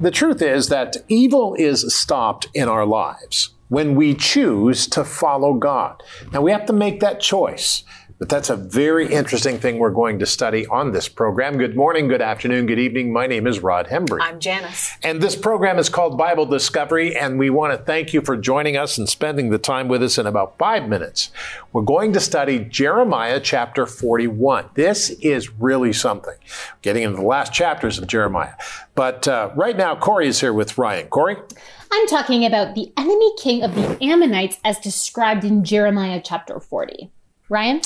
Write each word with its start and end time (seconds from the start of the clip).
The 0.00 0.10
truth 0.10 0.40
is 0.40 0.68
that 0.68 0.96
evil 1.08 1.54
is 1.54 1.94
stopped 1.94 2.48
in 2.54 2.70
our 2.70 2.86
lives 2.86 3.50
when 3.68 3.94
we 3.94 4.14
choose 4.14 4.86
to 4.88 5.04
follow 5.04 5.52
God. 5.52 6.02
Now 6.32 6.40
we 6.40 6.52
have 6.52 6.64
to 6.66 6.72
make 6.72 7.00
that 7.00 7.20
choice. 7.20 7.84
But 8.20 8.28
that's 8.28 8.50
a 8.50 8.56
very 8.56 9.10
interesting 9.10 9.58
thing 9.58 9.78
we're 9.78 9.88
going 9.88 10.18
to 10.18 10.26
study 10.26 10.66
on 10.66 10.92
this 10.92 11.08
program. 11.08 11.56
Good 11.56 11.74
morning, 11.74 12.06
good 12.06 12.20
afternoon, 12.20 12.66
good 12.66 12.78
evening. 12.78 13.14
My 13.14 13.26
name 13.26 13.46
is 13.46 13.60
Rod 13.60 13.86
Hembree. 13.86 14.20
I'm 14.20 14.38
Janice. 14.38 14.92
And 15.02 15.22
this 15.22 15.34
program 15.34 15.78
is 15.78 15.88
called 15.88 16.18
Bible 16.18 16.44
Discovery, 16.44 17.16
and 17.16 17.38
we 17.38 17.48
want 17.48 17.72
to 17.72 17.82
thank 17.82 18.12
you 18.12 18.20
for 18.20 18.36
joining 18.36 18.76
us 18.76 18.98
and 18.98 19.08
spending 19.08 19.48
the 19.48 19.56
time 19.56 19.88
with 19.88 20.02
us 20.02 20.18
in 20.18 20.26
about 20.26 20.58
five 20.58 20.86
minutes. 20.86 21.30
We're 21.72 21.80
going 21.80 22.12
to 22.12 22.20
study 22.20 22.58
Jeremiah 22.58 23.40
chapter 23.40 23.86
41. 23.86 24.68
This 24.74 25.08
is 25.22 25.50
really 25.54 25.94
something. 25.94 26.36
Getting 26.82 27.04
into 27.04 27.16
the 27.16 27.26
last 27.26 27.54
chapters 27.54 27.96
of 27.96 28.06
Jeremiah. 28.06 28.52
But 28.94 29.28
uh, 29.28 29.50
right 29.54 29.78
now, 29.78 29.96
Corey 29.96 30.28
is 30.28 30.40
here 30.40 30.52
with 30.52 30.76
Ryan. 30.76 31.06
Corey? 31.06 31.38
I'm 31.90 32.06
talking 32.06 32.44
about 32.44 32.74
the 32.74 32.92
enemy 32.98 33.32
king 33.38 33.62
of 33.62 33.74
the 33.74 33.96
Ammonites 34.04 34.58
as 34.62 34.78
described 34.78 35.42
in 35.42 35.64
Jeremiah 35.64 36.20
chapter 36.22 36.60
40. 36.60 37.10
Ryan? 37.50 37.80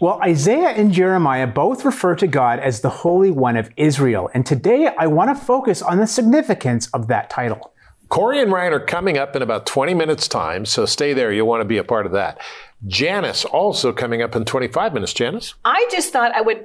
Well, 0.00 0.18
Isaiah 0.22 0.70
and 0.70 0.92
Jeremiah 0.92 1.46
both 1.46 1.84
refer 1.84 2.14
to 2.16 2.26
God 2.26 2.58
as 2.58 2.80
the 2.80 2.88
Holy 2.88 3.30
One 3.30 3.58
of 3.58 3.68
Israel. 3.76 4.30
And 4.32 4.46
today 4.46 4.86
I 4.86 5.06
want 5.06 5.28
to 5.28 5.44
focus 5.44 5.82
on 5.82 5.98
the 5.98 6.06
significance 6.06 6.88
of 6.94 7.08
that 7.08 7.28
title. 7.28 7.74
Corey 8.08 8.40
and 8.40 8.50
Ryan 8.50 8.72
are 8.72 8.80
coming 8.80 9.18
up 9.18 9.36
in 9.36 9.42
about 9.42 9.66
20 9.66 9.92
minutes' 9.92 10.26
time, 10.26 10.64
so 10.64 10.86
stay 10.86 11.12
there. 11.12 11.30
You'll 11.30 11.46
want 11.46 11.60
to 11.60 11.66
be 11.66 11.76
a 11.76 11.84
part 11.84 12.06
of 12.06 12.12
that. 12.12 12.40
Janice 12.86 13.44
also 13.44 13.92
coming 13.92 14.22
up 14.22 14.34
in 14.34 14.46
25 14.46 14.94
minutes. 14.94 15.12
Janice? 15.12 15.52
I 15.66 15.86
just 15.92 16.14
thought 16.14 16.34
I 16.34 16.40
would 16.40 16.64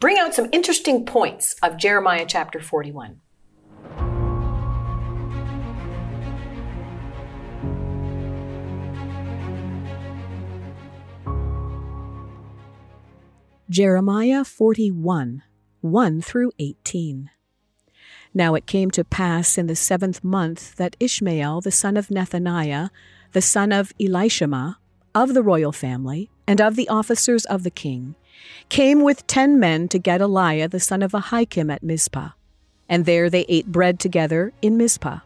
bring 0.00 0.18
out 0.18 0.34
some 0.34 0.48
interesting 0.50 1.06
points 1.06 1.54
of 1.62 1.76
Jeremiah 1.76 2.24
chapter 2.26 2.60
41. 2.60 3.20
Jeremiah 13.70 14.42
41, 14.42 15.44
1 15.80 16.22
through 16.22 16.50
18. 16.58 17.30
Now 18.34 18.56
it 18.56 18.66
came 18.66 18.90
to 18.90 19.04
pass 19.04 19.56
in 19.56 19.68
the 19.68 19.76
seventh 19.76 20.24
month 20.24 20.74
that 20.74 20.96
Ishmael 20.98 21.60
the 21.60 21.70
son 21.70 21.96
of 21.96 22.08
Nethaniah, 22.08 22.90
the 23.30 23.40
son 23.40 23.70
of 23.70 23.92
Elishama, 24.00 24.74
of 25.14 25.34
the 25.34 25.42
royal 25.44 25.70
family, 25.70 26.32
and 26.48 26.60
of 26.60 26.74
the 26.74 26.88
officers 26.88 27.44
of 27.44 27.62
the 27.62 27.70
king, 27.70 28.16
came 28.70 29.02
with 29.02 29.24
ten 29.28 29.60
men 29.60 29.86
to 29.86 30.00
Gedaliah 30.00 30.66
the 30.66 30.80
son 30.80 31.00
of 31.00 31.12
Ahikam 31.12 31.72
at 31.72 31.84
Mizpah, 31.84 32.30
and 32.88 33.04
there 33.04 33.30
they 33.30 33.46
ate 33.48 33.70
bread 33.70 34.00
together 34.00 34.52
in 34.60 34.76
Mizpah. 34.76 35.20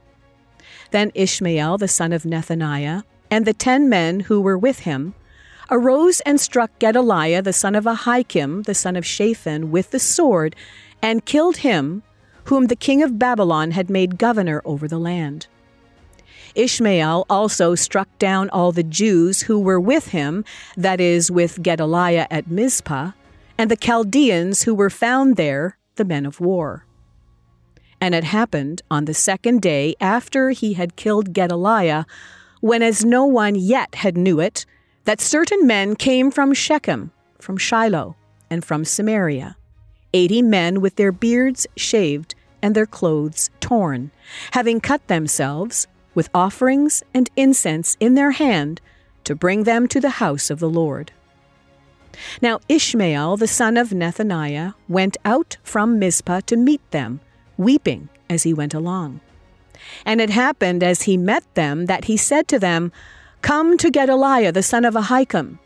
Then 0.90 1.12
Ishmael 1.14 1.78
the 1.78 1.88
son 1.88 2.12
of 2.12 2.24
Nethaniah, 2.24 3.04
and 3.30 3.46
the 3.46 3.54
ten 3.54 3.88
men 3.88 4.20
who 4.20 4.42
were 4.42 4.58
with 4.58 4.80
him, 4.80 5.14
arose 5.70 6.20
and 6.20 6.40
struck 6.40 6.78
Gedaliah 6.78 7.42
the 7.42 7.52
son 7.52 7.74
of 7.74 7.84
Ahikam, 7.84 8.64
the 8.64 8.74
son 8.74 8.96
of 8.96 9.06
Shaphan, 9.06 9.70
with 9.70 9.90
the 9.90 9.98
sword, 9.98 10.56
and 11.02 11.24
killed 11.24 11.58
him, 11.58 12.02
whom 12.44 12.66
the 12.66 12.76
king 12.76 13.02
of 13.02 13.18
Babylon 13.18 13.70
had 13.70 13.90
made 13.90 14.18
governor 14.18 14.62
over 14.64 14.86
the 14.86 14.98
land. 14.98 15.46
Ishmael 16.54 17.26
also 17.28 17.74
struck 17.74 18.08
down 18.18 18.48
all 18.50 18.70
the 18.70 18.82
Jews 18.82 19.42
who 19.42 19.58
were 19.58 19.80
with 19.80 20.08
him, 20.08 20.44
that 20.76 21.00
is, 21.00 21.30
with 21.30 21.62
Gedaliah 21.62 22.26
at 22.30 22.50
Mizpah, 22.50 23.12
and 23.58 23.70
the 23.70 23.76
Chaldeans 23.76 24.62
who 24.62 24.74
were 24.74 24.90
found 24.90 25.36
there, 25.36 25.78
the 25.96 26.04
men 26.04 26.26
of 26.26 26.40
war. 26.40 26.86
And 28.00 28.14
it 28.14 28.24
happened 28.24 28.82
on 28.90 29.06
the 29.06 29.14
second 29.14 29.62
day 29.62 29.94
after 30.00 30.50
he 30.50 30.74
had 30.74 30.96
killed 30.96 31.32
Gedaliah, 31.32 32.04
when 32.60 32.82
as 32.82 33.04
no 33.04 33.24
one 33.24 33.54
yet 33.54 33.96
had 33.96 34.16
knew 34.16 34.40
it, 34.40 34.66
that 35.04 35.20
certain 35.20 35.66
men 35.66 35.96
came 35.96 36.30
from 36.30 36.54
Shechem, 36.54 37.12
from 37.38 37.56
Shiloh, 37.56 38.16
and 38.50 38.64
from 38.64 38.84
Samaria, 38.84 39.56
eighty 40.12 40.42
men 40.42 40.80
with 40.80 40.96
their 40.96 41.12
beards 41.12 41.66
shaved 41.76 42.34
and 42.62 42.74
their 42.74 42.86
clothes 42.86 43.50
torn, 43.60 44.10
having 44.52 44.80
cut 44.80 45.06
themselves 45.08 45.86
with 46.14 46.30
offerings 46.32 47.02
and 47.12 47.30
incense 47.36 47.96
in 48.00 48.14
their 48.14 48.30
hand 48.32 48.80
to 49.24 49.34
bring 49.34 49.64
them 49.64 49.88
to 49.88 50.00
the 50.00 50.10
house 50.10 50.50
of 50.50 50.60
the 50.60 50.70
Lord. 50.70 51.12
Now 52.40 52.60
Ishmael 52.68 53.36
the 53.36 53.48
son 53.48 53.76
of 53.76 53.90
Nethaniah 53.90 54.74
went 54.88 55.16
out 55.24 55.56
from 55.64 55.98
Mizpah 55.98 56.42
to 56.46 56.56
meet 56.56 56.88
them, 56.92 57.20
weeping 57.56 58.08
as 58.30 58.44
he 58.44 58.54
went 58.54 58.72
along. 58.72 59.20
And 60.06 60.20
it 60.20 60.30
happened 60.30 60.82
as 60.82 61.02
he 61.02 61.16
met 61.16 61.42
them 61.54 61.86
that 61.86 62.04
he 62.04 62.16
said 62.16 62.48
to 62.48 62.58
them, 62.58 62.92
Come 63.44 63.76
to 63.76 63.90
Gedaliah 63.90 64.52
the 64.52 64.62
son 64.62 64.86
of 64.86 64.94
Ahikam. 64.94 65.58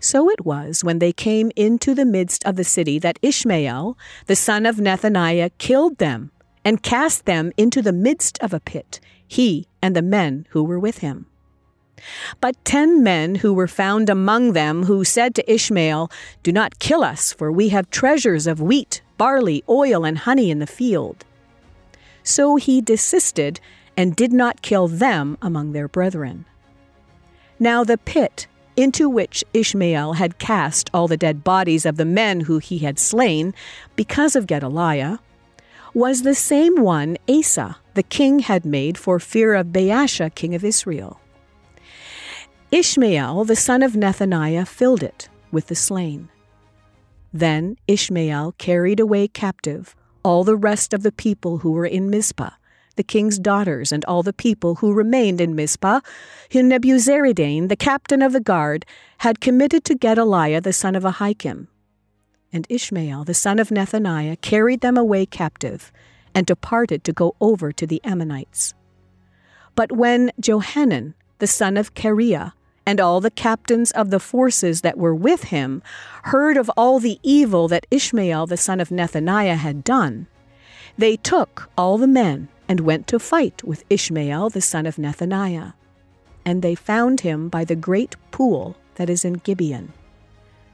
So 0.00 0.28
it 0.28 0.44
was 0.44 0.82
when 0.82 0.98
they 0.98 1.12
came 1.12 1.52
into 1.54 1.94
the 1.94 2.04
midst 2.04 2.44
of 2.44 2.56
the 2.56 2.64
city 2.64 2.98
that 2.98 3.20
Ishmael, 3.22 3.96
the 4.26 4.34
son 4.34 4.66
of 4.66 4.78
Nethaniah, 4.78 5.52
killed 5.58 5.98
them 5.98 6.32
and 6.64 6.82
cast 6.82 7.24
them 7.24 7.52
into 7.56 7.82
the 7.82 7.92
midst 7.92 8.36
of 8.42 8.52
a 8.52 8.58
pit, 8.58 8.98
he 9.28 9.68
and 9.80 9.94
the 9.94 10.02
men 10.02 10.44
who 10.50 10.64
were 10.64 10.78
with 10.80 10.98
him. 10.98 11.26
But 12.40 12.56
ten 12.64 13.00
men 13.00 13.36
who 13.36 13.54
were 13.54 13.68
found 13.68 14.10
among 14.10 14.52
them, 14.52 14.86
who 14.86 15.04
said 15.04 15.36
to 15.36 15.52
Ishmael, 15.52 16.10
Do 16.42 16.50
not 16.50 16.80
kill 16.80 17.04
us, 17.04 17.32
for 17.32 17.52
we 17.52 17.68
have 17.68 17.90
treasures 17.90 18.48
of 18.48 18.60
wheat, 18.60 19.02
barley, 19.16 19.62
oil, 19.68 20.04
and 20.04 20.18
honey 20.18 20.50
in 20.50 20.58
the 20.58 20.66
field. 20.66 21.24
So 22.24 22.56
he 22.56 22.80
desisted 22.80 23.60
and 23.96 24.16
did 24.16 24.32
not 24.32 24.62
kill 24.62 24.88
them 24.88 25.38
among 25.40 25.70
their 25.70 25.86
brethren. 25.86 26.44
Now 27.62 27.84
the 27.84 27.96
pit 27.96 28.48
into 28.76 29.08
which 29.08 29.44
Ishmael 29.54 30.14
had 30.14 30.40
cast 30.40 30.90
all 30.92 31.06
the 31.06 31.16
dead 31.16 31.44
bodies 31.44 31.86
of 31.86 31.96
the 31.96 32.04
men 32.04 32.40
who 32.40 32.58
he 32.58 32.78
had 32.78 32.98
slain 32.98 33.54
because 33.94 34.34
of 34.34 34.48
Gedaliah 34.48 35.20
was 35.94 36.22
the 36.22 36.34
same 36.34 36.80
one 36.80 37.18
Asa 37.28 37.76
the 37.94 38.02
king 38.02 38.40
had 38.40 38.64
made 38.64 38.98
for 38.98 39.20
fear 39.20 39.54
of 39.54 39.68
Baasha 39.68 40.34
king 40.34 40.56
of 40.56 40.64
Israel. 40.64 41.20
Ishmael 42.72 43.44
the 43.44 43.54
son 43.54 43.84
of 43.84 43.92
Nethaniah 43.92 44.66
filled 44.66 45.04
it 45.04 45.28
with 45.52 45.68
the 45.68 45.76
slain. 45.76 46.30
Then 47.32 47.76
Ishmael 47.86 48.56
carried 48.58 48.98
away 48.98 49.28
captive 49.28 49.94
all 50.24 50.42
the 50.42 50.56
rest 50.56 50.92
of 50.92 51.04
the 51.04 51.12
people 51.12 51.58
who 51.58 51.70
were 51.70 51.86
in 51.86 52.10
Mizpah 52.10 52.54
the 52.96 53.02
king's 53.02 53.38
daughters 53.38 53.92
and 53.92 54.04
all 54.04 54.22
the 54.22 54.32
people 54.32 54.76
who 54.76 54.92
remained 54.92 55.40
in 55.40 55.54
Mizpah, 55.54 56.00
whom 56.52 56.68
Nebuzaradan, 56.68 57.68
the 57.68 57.76
captain 57.76 58.22
of 58.22 58.32
the 58.32 58.40
guard, 58.40 58.84
had 59.18 59.40
committed 59.40 59.84
to 59.84 59.94
Gedaliah 59.94 60.60
the 60.60 60.72
son 60.72 60.94
of 60.94 61.02
Ahikam. 61.04 61.68
And 62.52 62.66
Ishmael 62.68 63.24
the 63.24 63.34
son 63.34 63.58
of 63.58 63.70
Nethaniah 63.70 64.40
carried 64.40 64.80
them 64.80 64.96
away 64.96 65.26
captive, 65.26 65.90
and 66.34 66.46
departed 66.46 67.04
to 67.04 67.12
go 67.12 67.34
over 67.40 67.72
to 67.72 67.86
the 67.86 68.00
Ammonites. 68.04 68.74
But 69.74 69.92
when 69.92 70.32
Johanan 70.40 71.14
the 71.38 71.46
son 71.46 71.76
of 71.76 71.94
Kareah 71.94 72.52
and 72.86 73.00
all 73.00 73.20
the 73.20 73.30
captains 73.30 73.90
of 73.92 74.10
the 74.10 74.20
forces 74.20 74.82
that 74.82 74.98
were 74.98 75.14
with 75.14 75.44
him 75.44 75.82
heard 76.24 76.56
of 76.56 76.70
all 76.76 76.98
the 76.98 77.18
evil 77.22 77.68
that 77.68 77.86
Ishmael 77.90 78.46
the 78.46 78.56
son 78.56 78.80
of 78.80 78.90
Nethaniah 78.90 79.56
had 79.56 79.84
done, 79.84 80.26
they 80.98 81.16
took 81.16 81.70
all 81.76 81.98
the 81.98 82.06
men 82.06 82.48
and 82.68 82.80
went 82.80 83.06
to 83.08 83.18
fight 83.18 83.62
with 83.64 83.84
Ishmael 83.90 84.50
the 84.50 84.60
son 84.60 84.86
of 84.86 84.96
Nethaniah. 84.96 85.74
And 86.44 86.62
they 86.62 86.74
found 86.74 87.20
him 87.20 87.48
by 87.48 87.64
the 87.64 87.76
great 87.76 88.16
pool 88.30 88.76
that 88.96 89.10
is 89.10 89.24
in 89.24 89.34
Gibeon. 89.34 89.92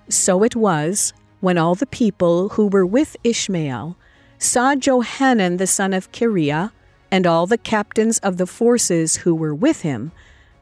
So 0.09 0.43
it 0.43 0.57
was, 0.57 1.13
when 1.41 1.59
all 1.59 1.75
the 1.75 1.87
people 1.87 2.51
who 2.51 2.67
were 2.69 2.87
with 2.87 3.17
Ishmael 3.25 3.97
saw 4.39 4.75
Johanan 4.75 5.57
the 5.57 5.67
son 5.67 5.93
of 5.93 6.13
Kareah 6.13 6.73
and 7.11 7.27
all 7.27 7.47
the 7.47 7.59
captains 7.59 8.19
of 8.19 8.37
the 8.37 8.47
forces 8.47 9.17
who 9.17 9.35
were 9.35 9.55
with 9.55 9.83
him, 9.83 10.13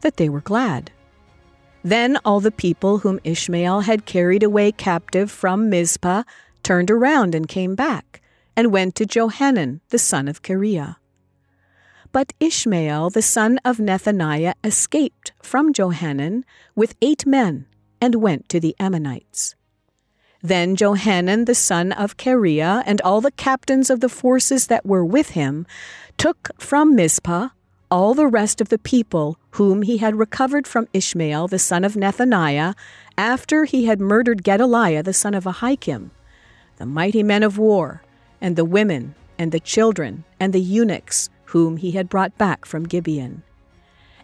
that 0.01 0.17
they 0.17 0.29
were 0.29 0.41
glad. 0.41 0.91
Then 1.83 2.17
all 2.25 2.39
the 2.39 2.51
people 2.51 2.99
whom 2.99 3.19
Ishmael 3.23 3.81
had 3.81 4.05
carried 4.05 4.43
away 4.43 4.71
captive 4.71 5.31
from 5.31 5.69
Mizpah 5.69 6.23
turned 6.63 6.91
around 6.91 7.33
and 7.33 7.47
came 7.47 7.75
back, 7.75 8.21
and 8.55 8.71
went 8.71 8.95
to 8.95 9.05
Johanan 9.05 9.81
the 9.89 9.99
son 9.99 10.27
of 10.27 10.41
Kareah. 10.41 10.97
But 12.11 12.33
Ishmael 12.39 13.09
the 13.09 13.21
son 13.21 13.59
of 13.65 13.77
Nethaniah 13.77 14.53
escaped 14.63 15.33
from 15.41 15.73
Johanan 15.73 16.45
with 16.75 16.95
eight 17.01 17.25
men 17.25 17.65
and 18.01 18.15
went 18.15 18.49
to 18.49 18.59
the 18.59 18.75
Ammonites. 18.79 19.55
Then 20.41 20.75
Johanan 20.75 21.45
the 21.45 21.55
son 21.55 21.91
of 21.91 22.17
Kareah 22.17 22.83
and 22.85 23.01
all 23.01 23.21
the 23.21 23.31
captains 23.31 23.89
of 23.89 23.99
the 23.99 24.09
forces 24.09 24.67
that 24.67 24.85
were 24.85 25.05
with 25.05 25.29
him 25.29 25.65
took 26.17 26.51
from 26.59 26.95
Mizpah 26.95 27.49
all 27.89 28.13
the 28.13 28.27
rest 28.27 28.59
of 28.59 28.69
the 28.69 28.77
people 28.77 29.37
whom 29.51 29.81
he 29.81 29.97
had 29.97 30.15
recovered 30.15 30.67
from 30.67 30.87
Ishmael 30.93 31.47
the 31.47 31.59
son 31.59 31.83
of 31.83 31.93
Nethaniah 31.93 32.75
after 33.17 33.65
he 33.65 33.85
had 33.85 34.01
murdered 34.01 34.43
Gedaliah 34.43 35.03
the 35.03 35.13
son 35.13 35.33
of 35.33 35.45
Ahikam, 35.45 36.11
the 36.77 36.85
mighty 36.85 37.23
men 37.23 37.43
of 37.43 37.57
war, 37.57 38.03
and 38.41 38.55
the 38.55 38.65
women 38.65 39.15
and 39.39 39.51
the 39.51 39.59
children, 39.59 40.23
and 40.39 40.51
the 40.51 40.59
eunuchs, 40.59 41.29
whom 41.47 41.77
he 41.77 41.91
had 41.91 42.09
brought 42.09 42.37
back 42.37 42.65
from 42.65 42.83
Gibeon. 42.83 43.43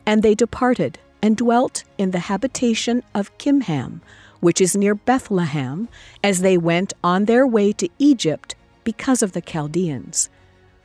And 0.05 0.23
they 0.23 0.35
departed, 0.35 0.99
and 1.21 1.37
dwelt 1.37 1.83
in 1.97 2.11
the 2.11 2.19
habitation 2.19 3.01
of 3.15 3.35
Chimham, 3.37 4.01
which 4.41 4.59
is 4.59 4.75
near 4.75 4.93
Bethlehem, 4.93 5.87
as 6.21 6.41
they 6.41 6.57
went 6.57 6.91
on 7.03 7.25
their 7.25 7.47
way 7.47 7.71
to 7.73 7.87
Egypt 7.97 8.55
because 8.83 9.23
of 9.23 9.31
the 9.31 9.41
Chaldeans. 9.41 10.29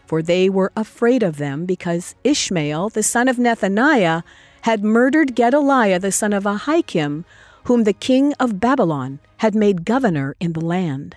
For 0.06 0.22
they 0.22 0.48
were 0.48 0.72
afraid 0.76 1.24
of 1.24 1.38
them, 1.38 1.66
because 1.66 2.14
Ishmael, 2.22 2.90
the 2.90 3.02
son 3.02 3.26
of 3.26 3.36
Nethaniah, 3.36 4.22
had 4.62 4.84
murdered 4.84 5.34
Gedaliah, 5.34 5.98
the 5.98 6.12
son 6.12 6.32
of 6.32 6.44
Ahikam, 6.44 7.24
whom 7.64 7.82
the 7.82 7.92
king 7.92 8.32
of 8.34 8.60
Babylon 8.60 9.18
had 9.38 9.54
made 9.54 9.84
governor 9.84 10.36
in 10.38 10.52
the 10.52 10.64
land. 10.64 11.16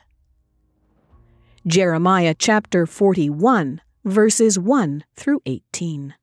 Jeremiah 1.68 2.34
chapter 2.38 2.88
41, 2.88 3.82
verses 4.04 4.58
1 4.58 5.04
through 5.16 5.42
18. 5.46 6.16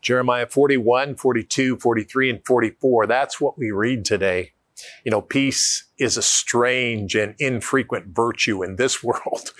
Jeremiah 0.00 0.46
41, 0.46 1.14
42, 1.14 1.76
43, 1.76 2.30
and 2.30 2.46
44. 2.46 3.06
That's 3.06 3.40
what 3.40 3.56
we 3.56 3.70
read 3.70 4.04
today. 4.04 4.52
You 5.04 5.12
know, 5.12 5.20
peace 5.22 5.84
is 5.98 6.16
a 6.16 6.22
strange 6.22 7.14
and 7.14 7.36
infrequent 7.38 8.08
virtue 8.08 8.62
in 8.62 8.76
this 8.76 9.02
world 9.04 9.52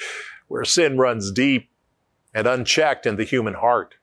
where 0.49 0.65
sin 0.65 0.99
runs 0.99 1.31
deep 1.31 1.71
and 2.35 2.47
unchecked 2.47 3.07
in 3.07 3.17
the 3.17 3.25
human 3.25 3.55
heart. 3.55 3.95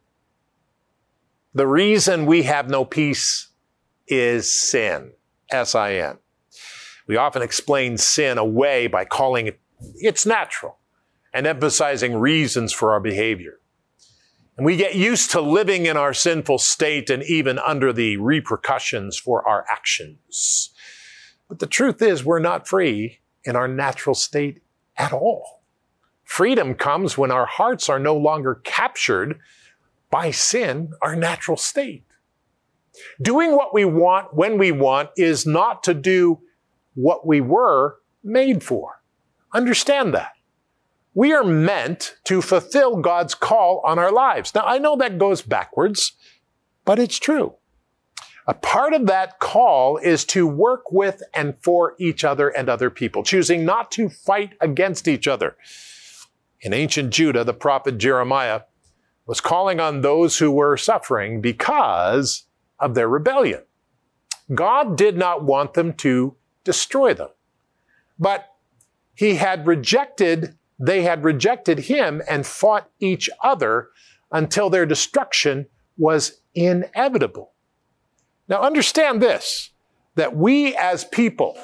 The 1.54 1.68
reason 1.68 2.26
we 2.26 2.44
have 2.44 2.70
no 2.70 2.86
peace 2.86 3.50
is 4.08 4.54
sin, 4.54 5.12
S-I-N. 5.52 6.20
We 7.08 7.18
often 7.18 7.42
explain 7.42 7.98
sin 7.98 8.38
away 8.38 8.88
by 8.88 9.04
calling 9.04 9.48
it, 9.48 9.60
it's 9.96 10.26
natural 10.26 10.79
and 11.34 11.48
emphasizing 11.48 12.16
reasons 12.16 12.74
for 12.74 12.92
our 12.92 13.00
behavior. 13.00 13.60
And 14.58 14.66
we 14.66 14.76
get 14.76 14.96
used 14.96 15.32
to 15.32 15.42
living 15.42 15.86
in 15.86 15.96
our 15.96 16.14
sinful 16.14 16.58
state 16.58 17.10
and 17.10 17.24
even 17.24 17.60
under 17.60 17.94
the 17.94 18.18
repercussions 18.18 19.18
for 19.18 19.48
our 19.48 19.66
actions. 19.72 20.72
But 21.48 21.60
the 21.60 21.68
truth 21.68 22.02
is, 22.02 22.26
we're 22.26 22.40
not 22.40 22.68
free 22.68 23.20
in 23.46 23.56
our 23.56 23.68
natural 23.68 24.16
state 24.16 24.62
at 24.98 25.14
all. 25.14 25.62
Freedom 26.26 26.76
comes 26.76 27.18
when 27.18 27.32
our 27.32 27.46
hearts 27.46 27.90
are 27.90 28.00
no 28.00 28.16
longer 28.16 28.56
captured 28.64 29.40
by 30.12 30.32
sin, 30.32 30.92
our 31.02 31.16
natural 31.16 31.58
state. 31.58 32.04
Doing 33.22 33.56
what 33.56 33.74
we 33.74 33.86
want 33.86 34.34
when 34.34 34.58
we 34.58 34.72
want 34.72 35.10
is 35.16 35.46
not 35.46 35.84
to 35.84 35.94
do 35.94 36.42
what 36.96 37.26
we 37.26 37.40
were 37.40 37.96
made 38.24 38.62
for. 38.62 39.02
Understand 39.54 40.14
that. 40.14 40.34
We 41.14 41.34
are 41.34 41.44
meant 41.44 42.16
to 42.26 42.42
fulfill 42.42 42.98
God's 42.98 43.34
call 43.36 43.82
on 43.86 44.00
our 44.00 44.12
lives. 44.12 44.54
Now, 44.54 44.64
I 44.66 44.78
know 44.78 44.96
that 44.98 45.18
goes 45.18 45.42
backwards, 45.42 46.14
but 46.86 47.00
it's 47.00 47.20
true. 47.20 47.56
A 48.48 48.54
part 48.54 48.94
of 48.94 49.06
that 49.08 49.40
call 49.40 49.98
is 49.98 50.26
to 50.26 50.48
work 50.48 50.92
with 50.92 51.22
and 51.36 51.56
for 51.62 51.96
each 52.00 52.24
other 52.24 52.50
and 52.50 52.68
other 52.70 52.90
people, 52.90 53.24
choosing 53.24 53.64
not 53.64 53.92
to 53.92 54.10
fight 54.10 54.54
against 54.60 55.08
each 55.08 55.28
other. 55.28 55.56
In 56.62 56.74
ancient 56.74 57.12
Judah, 57.12 57.44
the 57.44 57.54
prophet 57.54 57.98
Jeremiah 57.98 58.62
was 59.26 59.40
calling 59.40 59.80
on 59.80 60.02
those 60.02 60.40
who 60.40 60.52
were 60.52 60.78
suffering 60.78 61.42
because 61.42 62.46
of 62.80 62.96
their 62.96 63.08
rebellion. 63.08 63.62
God 64.54 64.98
did 64.98 65.16
not 65.16 65.44
want 65.44 65.76
them 65.76 65.94
to 65.94 66.36
destroy 66.64 67.14
them, 67.14 67.30
but 68.18 68.56
he 69.14 69.36
had 69.36 69.68
rejected 69.68 70.56
they 70.80 71.04
had 71.04 71.24
rejected 71.24 71.80
him 71.80 72.22
and 72.28 72.46
fought 72.46 72.90
each 73.00 73.30
other 73.44 73.90
until 74.32 74.70
their 74.70 74.86
destruction 74.86 75.68
was 75.98 76.42
inevitable. 76.56 77.52
Now 78.48 78.62
understand 78.62 79.22
this, 79.22 79.72
that 80.16 80.36
we 80.36 80.76
as 80.76 81.04
people 81.04 81.58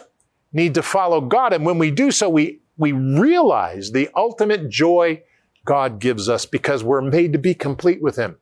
need 0.51 0.73
to 0.75 0.83
follow 0.83 1.21
God. 1.21 1.53
And 1.53 1.65
when 1.65 1.77
we 1.77 1.91
do 1.91 2.11
so, 2.11 2.29
we, 2.29 2.59
we 2.77 2.91
realize 2.91 3.91
the 3.91 4.09
ultimate 4.15 4.69
joy 4.69 5.23
God 5.63 5.99
gives 5.99 6.29
us 6.29 6.45
because 6.45 6.83
we're 6.83 7.01
made 7.01 7.33
to 7.33 7.39
be 7.39 7.55
complete 7.55 8.01
with 8.01 8.17
Him. 8.17 8.37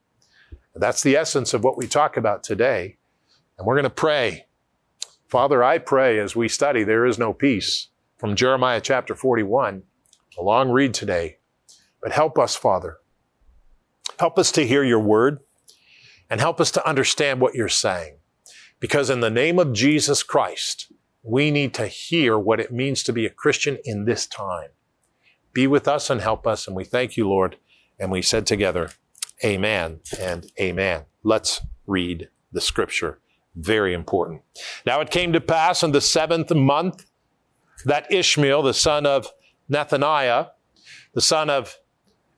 That's 0.75 1.03
the 1.03 1.15
essence 1.15 1.53
of 1.53 1.63
what 1.63 1.77
we 1.77 1.87
talk 1.87 2.17
about 2.17 2.43
today. 2.43 2.97
And 3.57 3.67
we're 3.67 3.75
going 3.75 3.83
to 3.83 3.89
pray. 3.89 4.47
Father, 5.27 5.63
I 5.63 5.77
pray 5.77 6.19
as 6.19 6.35
we 6.35 6.47
study, 6.47 6.83
there 6.83 7.05
is 7.05 7.17
no 7.19 7.31
peace 7.31 7.89
from 8.17 8.35
Jeremiah 8.35 8.81
chapter 8.81 9.15
41 9.15 9.83
a 10.37 10.43
long 10.43 10.69
read 10.69 10.93
today, 10.93 11.37
but 12.01 12.11
help 12.11 12.37
us, 12.37 12.55
Father. 12.55 12.97
Help 14.19 14.37
us 14.37 14.51
to 14.53 14.65
hear 14.65 14.83
your 14.83 14.99
word 14.99 15.39
and 16.29 16.39
help 16.39 16.59
us 16.59 16.71
to 16.71 16.87
understand 16.87 17.41
what 17.41 17.55
you're 17.55 17.69
saying. 17.69 18.17
Because 18.79 19.09
in 19.09 19.21
the 19.21 19.29
name 19.29 19.59
of 19.59 19.73
Jesus 19.73 20.23
Christ, 20.23 20.91
we 21.23 21.51
need 21.51 21.73
to 21.75 21.87
hear 21.87 22.37
what 22.37 22.59
it 22.59 22.71
means 22.71 23.03
to 23.03 23.13
be 23.13 23.25
a 23.25 23.29
Christian 23.29 23.77
in 23.85 24.05
this 24.05 24.27
time. 24.27 24.69
Be 25.53 25.67
with 25.67 25.87
us 25.87 26.09
and 26.09 26.19
help 26.19 26.45
us. 26.45 26.67
And 26.67 26.75
we 26.75 26.83
thank 26.83 27.15
you, 27.15 27.27
Lord. 27.27 27.57
And 27.99 28.11
we 28.11 28.21
said 28.21 28.45
together, 28.45 28.89
Amen 29.43 30.01
and 30.19 30.51
Amen. 30.59 31.03
Let's 31.23 31.61
read 31.87 32.29
the 32.51 32.61
scripture. 32.61 33.19
Very 33.55 33.93
important. 33.93 34.41
Now 34.85 34.99
it 34.99 35.11
came 35.11 35.31
to 35.33 35.41
pass 35.41 35.83
in 35.83 35.91
the 35.91 36.01
seventh 36.01 36.53
month 36.53 37.05
that 37.85 38.11
Ishmael, 38.11 38.63
the 38.63 38.73
son 38.73 39.05
of 39.05 39.27
Nethaniah, 39.69 40.49
the 41.13 41.21
son 41.21 41.49
of 41.49 41.77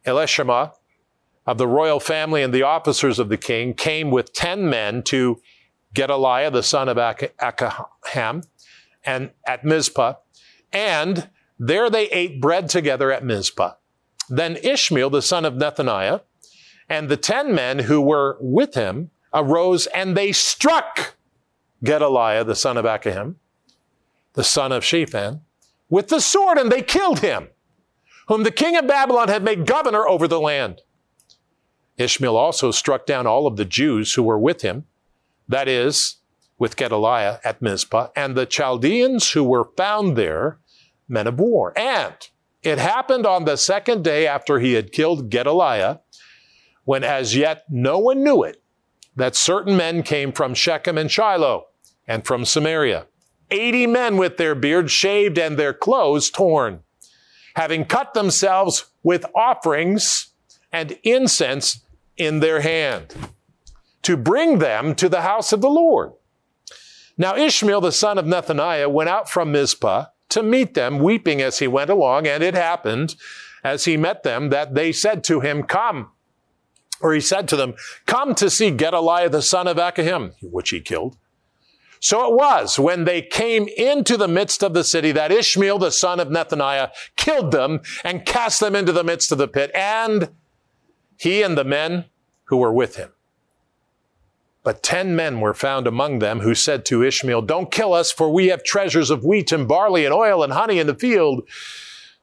Elishama, 0.05 0.73
of 1.45 1.57
the 1.57 1.67
royal 1.67 1.99
family 1.99 2.41
and 2.41 2.53
the 2.53 2.63
officers 2.63 3.19
of 3.19 3.29
the 3.29 3.37
king, 3.37 3.73
came 3.73 4.11
with 4.11 4.33
ten 4.33 4.69
men 4.69 5.03
to 5.03 5.39
Gedaliah, 5.93 6.51
the 6.51 6.63
son 6.63 6.89
of 6.89 6.97
Ahikam, 6.97 8.45
and 9.03 9.31
at 9.45 9.63
Mizpah, 9.63 10.15
and 10.73 11.29
there 11.57 11.89
they 11.89 12.09
ate 12.09 12.41
bread 12.41 12.67
together 12.69 13.11
at 13.11 13.23
Mizpah. 13.23 13.73
Then 14.27 14.57
Ishmael, 14.57 15.09
the 15.09 15.21
son 15.21 15.45
of 15.45 15.53
Nethaniah, 15.53 16.21
and 16.89 17.07
the 17.09 17.17
ten 17.17 17.55
men 17.55 17.79
who 17.79 18.01
were 18.01 18.37
with 18.41 18.73
him 18.73 19.11
arose 19.33 19.85
and 19.87 20.17
they 20.17 20.31
struck 20.31 21.15
Gedaliah, 21.83 22.43
the 22.43 22.55
son 22.55 22.77
of 22.77 22.85
Ahikam, 22.85 23.35
the 24.33 24.43
son 24.43 24.71
of 24.71 24.83
Shaphan, 24.83 25.41
with 25.89 26.07
the 26.07 26.19
sword, 26.19 26.57
and 26.57 26.71
they 26.71 26.81
killed 26.81 27.19
him, 27.19 27.49
whom 28.27 28.43
the 28.43 28.51
king 28.51 28.75
of 28.75 28.87
Babylon 28.87 29.27
had 29.27 29.43
made 29.43 29.65
governor 29.67 30.07
over 30.07 30.27
the 30.27 30.39
land. 30.39 30.81
Ishmael 31.97 32.35
also 32.35 32.71
struck 32.71 33.05
down 33.05 33.27
all 33.27 33.47
of 33.47 33.55
the 33.55 33.65
Jews 33.65 34.13
who 34.13 34.23
were 34.23 34.39
with 34.39 34.61
him, 34.61 34.85
that 35.47 35.67
is, 35.67 36.17
with 36.57 36.75
Gedaliah 36.75 37.39
at 37.43 37.61
Mizpah, 37.61 38.09
and 38.15 38.35
the 38.35 38.45
Chaldeans 38.45 39.31
who 39.31 39.43
were 39.43 39.71
found 39.77 40.17
there, 40.17 40.59
men 41.07 41.27
of 41.27 41.39
war. 41.39 41.73
And 41.77 42.15
it 42.63 42.79
happened 42.79 43.25
on 43.25 43.45
the 43.45 43.57
second 43.57 44.03
day 44.03 44.25
after 44.25 44.59
he 44.59 44.73
had 44.73 44.91
killed 44.91 45.29
Gedaliah, 45.29 45.99
when 46.83 47.03
as 47.03 47.35
yet 47.35 47.63
no 47.69 47.99
one 47.99 48.23
knew 48.23 48.43
it, 48.43 48.61
that 49.15 49.35
certain 49.35 49.77
men 49.77 50.03
came 50.03 50.31
from 50.31 50.53
Shechem 50.53 50.97
and 50.97 51.11
Shiloh 51.11 51.67
and 52.07 52.25
from 52.25 52.45
Samaria 52.45 53.07
80 53.51 53.87
men 53.87 54.17
with 54.17 54.37
their 54.37 54.55
beards 54.55 54.91
shaved 54.91 55.37
and 55.37 55.57
their 55.57 55.73
clothes 55.73 56.29
torn, 56.29 56.81
having 57.55 57.85
cut 57.85 58.13
themselves 58.13 58.85
with 59.03 59.25
offerings 59.35 60.33
and 60.71 60.97
incense 61.03 61.81
in 62.17 62.39
their 62.39 62.61
hand, 62.61 63.13
to 64.01 64.17
bring 64.17 64.59
them 64.59 64.95
to 64.95 65.09
the 65.09 65.21
house 65.21 65.51
of 65.51 65.61
the 65.61 65.69
Lord. 65.69 66.13
Now 67.17 67.35
Ishmael, 67.35 67.81
the 67.81 67.91
son 67.91 68.17
of 68.17 68.25
Nethaniah, 68.25 68.91
went 68.91 69.09
out 69.09 69.29
from 69.29 69.51
Mizpah 69.51 70.05
to 70.29 70.43
meet 70.43 70.73
them, 70.73 70.99
weeping 70.99 71.41
as 71.41 71.59
he 71.59 71.67
went 71.67 71.89
along, 71.89 72.27
and 72.27 72.43
it 72.43 72.55
happened, 72.55 73.15
as 73.63 73.85
he 73.85 73.95
met 73.95 74.23
them, 74.23 74.49
that 74.49 74.75
they 74.75 74.91
said 74.91 75.23
to 75.25 75.39
him, 75.39 75.63
Come, 75.63 76.11
or 77.01 77.13
he 77.13 77.21
said 77.21 77.47
to 77.49 77.55
them, 77.55 77.75
Come 78.05 78.35
to 78.35 78.49
see 78.49 78.71
Gedaliah 78.71 79.29
the 79.29 79.41
son 79.41 79.67
of 79.67 79.77
Ahikam, 79.77 80.33
which 80.41 80.71
he 80.71 80.81
killed. 80.81 81.17
So 82.05 82.27
it 82.27 82.35
was 82.35 82.77
when 82.77 83.05
they 83.05 83.23
came 83.23 83.67
into 83.67 84.15
the 84.15 84.27
midst 84.27 84.61
of 84.61 84.75
the 84.75 84.83
city 84.83 85.11
that 85.13 85.31
Ishmael, 85.31 85.79
the 85.79 85.89
son 85.89 86.19
of 86.19 86.27
Nethaniah, 86.27 86.91
killed 87.15 87.49
them 87.49 87.81
and 88.03 88.23
cast 88.23 88.59
them 88.59 88.75
into 88.75 88.91
the 88.91 89.03
midst 89.03 89.31
of 89.31 89.39
the 89.39 89.47
pit, 89.47 89.71
and 89.73 90.29
he 91.17 91.41
and 91.41 91.57
the 91.57 91.63
men 91.63 92.05
who 92.43 92.57
were 92.57 92.71
with 92.71 92.97
him. 92.97 93.09
But 94.61 94.83
ten 94.83 95.15
men 95.15 95.39
were 95.39 95.55
found 95.55 95.87
among 95.87 96.19
them 96.19 96.41
who 96.41 96.53
said 96.53 96.85
to 96.85 97.01
Ishmael, 97.01 97.41
Don't 97.41 97.71
kill 97.71 97.91
us, 97.91 98.11
for 98.11 98.31
we 98.31 98.49
have 98.49 98.63
treasures 98.63 99.09
of 99.09 99.25
wheat 99.25 99.51
and 99.51 99.67
barley 99.67 100.05
and 100.05 100.13
oil 100.13 100.43
and 100.43 100.53
honey 100.53 100.77
in 100.77 100.85
the 100.85 100.93
field. 100.93 101.49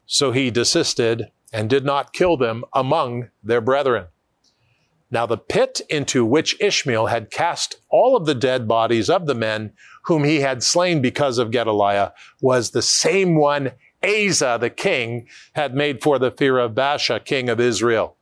So 0.07 0.31
he 0.31 0.53
desisted 0.53 1.33
and 1.53 1.69
did 1.69 1.85
not 1.85 2.13
kill 2.13 2.37
them 2.37 2.65
among 2.73 3.31
their 3.43 3.61
brethren. 3.61 4.07
Now 5.13 5.27
the 5.27 5.37
pit 5.37 5.83
into 5.91 6.25
which 6.25 6.59
Ishmael 6.59 7.07
had 7.07 7.31
cast 7.31 7.77
all 7.91 8.17
of 8.17 8.25
the 8.25 8.35
dead 8.35 8.67
bodies 8.67 9.11
of 9.11 9.27
the 9.27 9.35
men 9.35 9.75
whom 10.05 10.25
he 10.25 10.41
had 10.41 10.63
slain 10.63 11.03
because 11.03 11.37
of 11.37 11.51
Gedaliah 11.51 12.13
was 12.41 12.71
the 12.71 12.83
same 12.83 13.37
one 13.37 13.73
Asa, 14.03 14.59
the 14.61 14.71
king, 14.71 15.29
had 15.53 15.75
made 15.75 16.03
for 16.03 16.19
the 16.19 16.33
fear 16.33 16.59
of 16.59 16.73
Baasha, 16.73 17.25
king 17.25 17.49
of 17.49 17.61
Israel. 17.61 18.17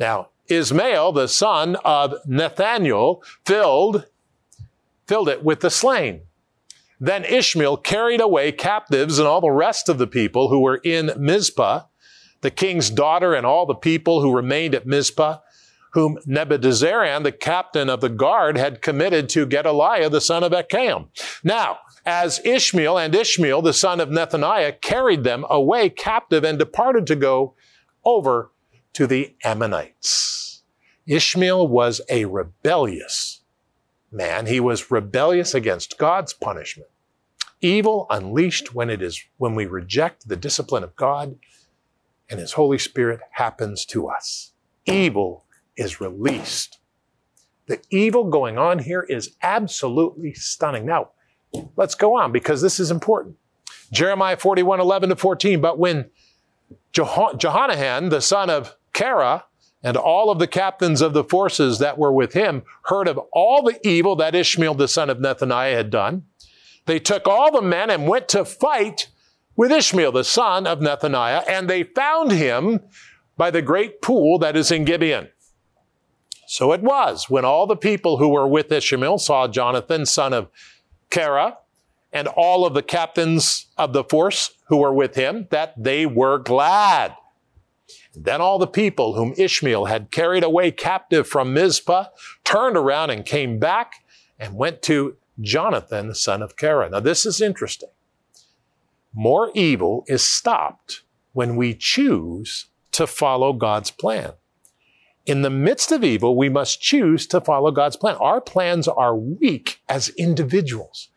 Now, 0.00 0.30
Ismael, 0.48 1.12
the 1.12 1.28
son 1.28 1.76
of 1.84 2.14
Nathaniel, 2.26 3.22
filled, 3.44 4.06
filled 5.06 5.28
it 5.28 5.44
with 5.44 5.60
the 5.60 5.70
slain. 5.70 6.22
Then 6.98 7.24
Ishmael 7.24 7.76
carried 7.78 8.20
away 8.20 8.52
captives 8.52 9.18
and 9.18 9.28
all 9.28 9.40
the 9.42 9.50
rest 9.50 9.88
of 9.88 9.98
the 9.98 10.06
people 10.06 10.48
who 10.48 10.60
were 10.60 10.80
in 10.82 11.12
Mizpah, 11.16 11.82
the 12.40 12.50
king's 12.50 12.90
daughter 12.90 13.34
and 13.34 13.44
all 13.44 13.66
the 13.66 13.74
people 13.74 14.22
who 14.22 14.34
remained 14.34 14.74
at 14.74 14.86
Mizpah, 14.86 15.38
whom 15.96 16.18
Nebuchadnezzar, 16.26 17.20
the 17.20 17.32
captain 17.32 17.88
of 17.88 18.02
the 18.02 18.10
guard, 18.10 18.58
had 18.58 18.82
committed 18.82 19.30
to 19.30 19.46
Gedaliah, 19.46 20.10
the 20.10 20.20
son 20.20 20.44
of 20.44 20.52
Acham. 20.52 21.08
Now, 21.42 21.78
as 22.04 22.38
Ishmael 22.44 22.98
and 22.98 23.14
Ishmael, 23.14 23.62
the 23.62 23.72
son 23.72 23.98
of 24.00 24.10
Nethaniah, 24.10 24.78
carried 24.82 25.24
them 25.24 25.46
away 25.48 25.88
captive 25.88 26.44
and 26.44 26.58
departed 26.58 27.06
to 27.06 27.16
go 27.16 27.54
over 28.04 28.50
to 28.92 29.06
the 29.06 29.34
Ammonites. 29.42 30.62
Ishmael 31.06 31.66
was 31.66 32.02
a 32.10 32.26
rebellious 32.26 33.40
man. 34.12 34.44
He 34.44 34.60
was 34.60 34.90
rebellious 34.90 35.54
against 35.54 35.96
God's 35.96 36.34
punishment. 36.34 36.90
Evil 37.62 38.06
unleashed 38.10 38.74
when 38.74 38.90
it 38.90 39.00
is, 39.00 39.24
when 39.38 39.54
we 39.54 39.64
reject 39.64 40.28
the 40.28 40.36
discipline 40.36 40.84
of 40.84 40.94
God 40.94 41.38
and 42.28 42.38
His 42.38 42.52
Holy 42.52 42.76
Spirit 42.76 43.20
happens 43.30 43.86
to 43.86 44.08
us. 44.08 44.52
Evil 44.84 45.45
is 45.76 46.00
released. 46.00 46.78
The 47.66 47.80
evil 47.90 48.24
going 48.24 48.58
on 48.58 48.78
here 48.78 49.02
is 49.02 49.36
absolutely 49.42 50.34
stunning. 50.34 50.86
Now, 50.86 51.10
let's 51.76 51.94
go 51.94 52.16
on 52.16 52.32
because 52.32 52.62
this 52.62 52.78
is 52.78 52.90
important. 52.90 53.36
Jeremiah 53.92 54.36
41, 54.36 54.80
11 54.80 55.08
to 55.10 55.16
14. 55.16 55.60
But 55.60 55.78
when 55.78 56.10
Jehonahan, 56.92 58.08
the 58.08 58.20
son 58.20 58.50
of 58.50 58.74
Kara, 58.92 59.44
and 59.82 59.96
all 59.96 60.30
of 60.30 60.38
the 60.38 60.46
captains 60.46 61.00
of 61.00 61.12
the 61.12 61.22
forces 61.22 61.78
that 61.78 61.98
were 61.98 62.12
with 62.12 62.32
him 62.32 62.62
heard 62.84 63.06
of 63.06 63.20
all 63.32 63.62
the 63.62 63.78
evil 63.86 64.16
that 64.16 64.34
Ishmael, 64.34 64.74
the 64.74 64.88
son 64.88 65.10
of 65.10 65.18
Nethaniah, 65.18 65.74
had 65.74 65.90
done, 65.90 66.24
they 66.86 66.98
took 66.98 67.28
all 67.28 67.52
the 67.52 67.62
men 67.62 67.90
and 67.90 68.08
went 68.08 68.28
to 68.30 68.44
fight 68.44 69.08
with 69.54 69.70
Ishmael, 69.70 70.12
the 70.12 70.24
son 70.24 70.66
of 70.66 70.80
Nethaniah, 70.80 71.44
and 71.48 71.68
they 71.68 71.82
found 71.82 72.32
him 72.32 72.80
by 73.36 73.50
the 73.50 73.62
great 73.62 74.02
pool 74.02 74.38
that 74.38 74.56
is 74.56 74.70
in 74.70 74.84
Gibeon. 74.84 75.28
So 76.46 76.72
it 76.72 76.82
was 76.82 77.28
when 77.28 77.44
all 77.44 77.66
the 77.66 77.76
people 77.76 78.18
who 78.18 78.28
were 78.28 78.46
with 78.46 78.70
Ishmael 78.70 79.18
saw 79.18 79.48
Jonathan, 79.48 80.06
son 80.06 80.32
of 80.32 80.48
Kara, 81.10 81.58
and 82.12 82.28
all 82.28 82.64
of 82.64 82.74
the 82.74 82.82
captains 82.82 83.66
of 83.76 83.92
the 83.92 84.04
force 84.04 84.52
who 84.68 84.78
were 84.78 84.92
with 84.92 85.16
him, 85.16 85.48
that 85.50 85.74
they 85.76 86.06
were 86.06 86.38
glad. 86.38 87.14
Then 88.14 88.40
all 88.40 88.58
the 88.58 88.66
people 88.66 89.14
whom 89.14 89.34
Ishmael 89.36 89.86
had 89.86 90.10
carried 90.10 90.42
away 90.42 90.70
captive 90.70 91.28
from 91.28 91.52
Mizpah 91.52 92.06
turned 92.44 92.76
around 92.76 93.10
and 93.10 93.26
came 93.26 93.58
back 93.58 94.04
and 94.38 94.54
went 94.54 94.82
to 94.82 95.16
Jonathan, 95.40 96.14
son 96.14 96.42
of 96.42 96.56
Kara. 96.56 96.88
Now 96.88 97.00
this 97.00 97.26
is 97.26 97.40
interesting. 97.40 97.90
More 99.12 99.50
evil 99.54 100.04
is 100.06 100.22
stopped 100.22 101.02
when 101.32 101.56
we 101.56 101.74
choose 101.74 102.66
to 102.92 103.06
follow 103.06 103.52
God's 103.52 103.90
plan. 103.90 104.32
In 105.26 105.42
the 105.42 105.50
midst 105.50 105.90
of 105.90 106.04
evil, 106.04 106.36
we 106.36 106.48
must 106.48 106.80
choose 106.80 107.26
to 107.26 107.40
follow 107.40 107.72
God's 107.72 107.96
plan. 107.96 108.14
Our 108.16 108.40
plans 108.40 108.86
are 108.86 109.16
weak 109.16 109.82
as 109.88 110.08
individuals. 110.10 111.08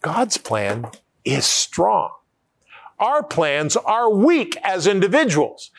God's 0.00 0.38
plan 0.38 0.86
is 1.24 1.44
strong. 1.44 2.10
Our 2.98 3.22
plans 3.22 3.76
are 3.76 4.10
weak 4.10 4.56
as 4.62 4.86
individuals. 4.86 5.70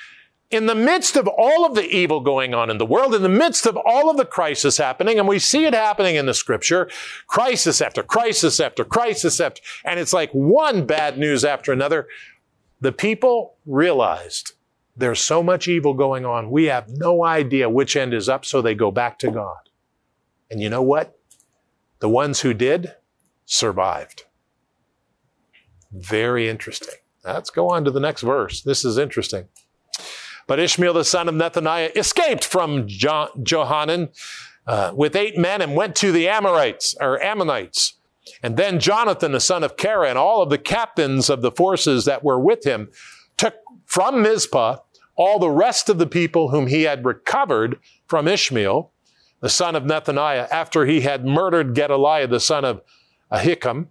In 0.52 0.68
the 0.68 0.76
midst 0.76 1.16
of 1.16 1.28
all 1.28 1.66
of 1.66 1.74
the 1.74 1.90
evil 1.90 2.20
going 2.20 2.54
on 2.54 2.70
in 2.70 2.78
the 2.78 2.86
world, 2.86 3.16
in 3.16 3.24
the 3.24 3.30
midst 3.30 3.66
of 3.66 3.76
all 3.76 4.08
of 4.08 4.18
the 4.18 4.26
crisis 4.26 4.78
happening, 4.78 5.18
and 5.18 5.28
we 5.28 5.40
see 5.40 5.66
it 5.66 5.74
happening 5.74 6.16
in 6.16 6.28
the 6.28 6.34
scripture, 6.36 6.88
crisis 7.26 7.82
after 7.82 8.04
crisis 8.04 8.60
after 8.60 8.86
crisis 8.86 9.40
after, 9.40 9.64
and 9.84 10.00
it's 10.00 10.14
like 10.14 10.30
one 10.32 10.86
bad 10.86 11.18
news 11.18 11.44
after 11.44 11.72
another, 11.72 12.08
the 12.82 12.92
people 12.92 13.56
realized 13.66 14.53
there's 14.96 15.20
so 15.20 15.42
much 15.42 15.68
evil 15.68 15.94
going 15.94 16.26
on. 16.26 16.52
We 16.52 16.66
have 16.66 16.90
no 16.90 17.24
idea 17.24 17.70
which 17.70 17.96
end 17.96 18.14
is 18.14 18.30
up, 18.30 18.46
so 18.46 18.62
they 18.62 18.76
go 18.76 18.92
back 18.92 19.18
to 19.20 19.32
God. 19.32 19.70
And 20.52 20.62
you 20.62 20.70
know 20.70 20.84
what? 20.84 21.18
The 22.00 22.10
ones 22.10 22.42
who 22.42 22.54
did 22.54 22.94
survived. 23.46 24.26
Very 25.92 26.48
interesting. 26.48 26.96
Let's 27.24 27.50
go 27.50 27.70
on 27.70 27.86
to 27.86 27.92
the 27.92 28.00
next 28.00 28.22
verse. 28.22 28.62
This 28.62 28.84
is 28.84 28.98
interesting. 28.98 29.48
But 30.46 30.60
Ishmael 30.60 30.94
the 30.94 31.06
son 31.06 31.30
of 31.30 31.36
Nethaniah 31.36 31.96
escaped 31.96 32.44
from 32.44 32.88
jo- 32.88 33.30
Johanan 33.42 34.10
uh, 34.68 34.92
with 34.94 35.16
eight 35.16 35.38
men 35.38 35.62
and 35.62 35.76
went 35.76 35.96
to 35.98 36.12
the 36.12 36.28
Amorites 36.28 36.96
or 37.00 37.22
Ammonites. 37.22 37.94
And 38.42 38.58
then 38.58 38.80
Jonathan 38.80 39.32
the 39.32 39.40
son 39.40 39.64
of 39.64 39.78
Kara 39.78 40.10
and 40.10 40.18
all 40.18 40.42
of 40.42 40.50
the 40.50 40.58
captains 40.58 41.30
of 41.30 41.42
the 41.42 41.52
forces 41.52 42.06
that 42.06 42.24
were 42.24 42.40
with 42.40 42.66
him 42.66 42.90
from 43.94 44.24
Mizpah 44.24 44.78
all 45.16 45.38
the 45.38 45.52
rest 45.52 45.88
of 45.88 46.00
the 46.00 46.08
people 46.08 46.50
whom 46.50 46.66
he 46.66 46.82
had 46.82 47.06
recovered 47.06 47.78
from 48.08 48.28
Ishmael, 48.28 48.92
the 49.40 49.50
son 49.50 49.76
of 49.76 49.84
Nethaniah, 49.84 50.48
after 50.50 50.88
he 50.88 51.02
had 51.02 51.28
murdered 51.28 51.76
Gedaliah, 51.76 52.26
the 52.26 52.40
son 52.40 52.66
of 52.66 52.82
Ahikam, 53.32 53.90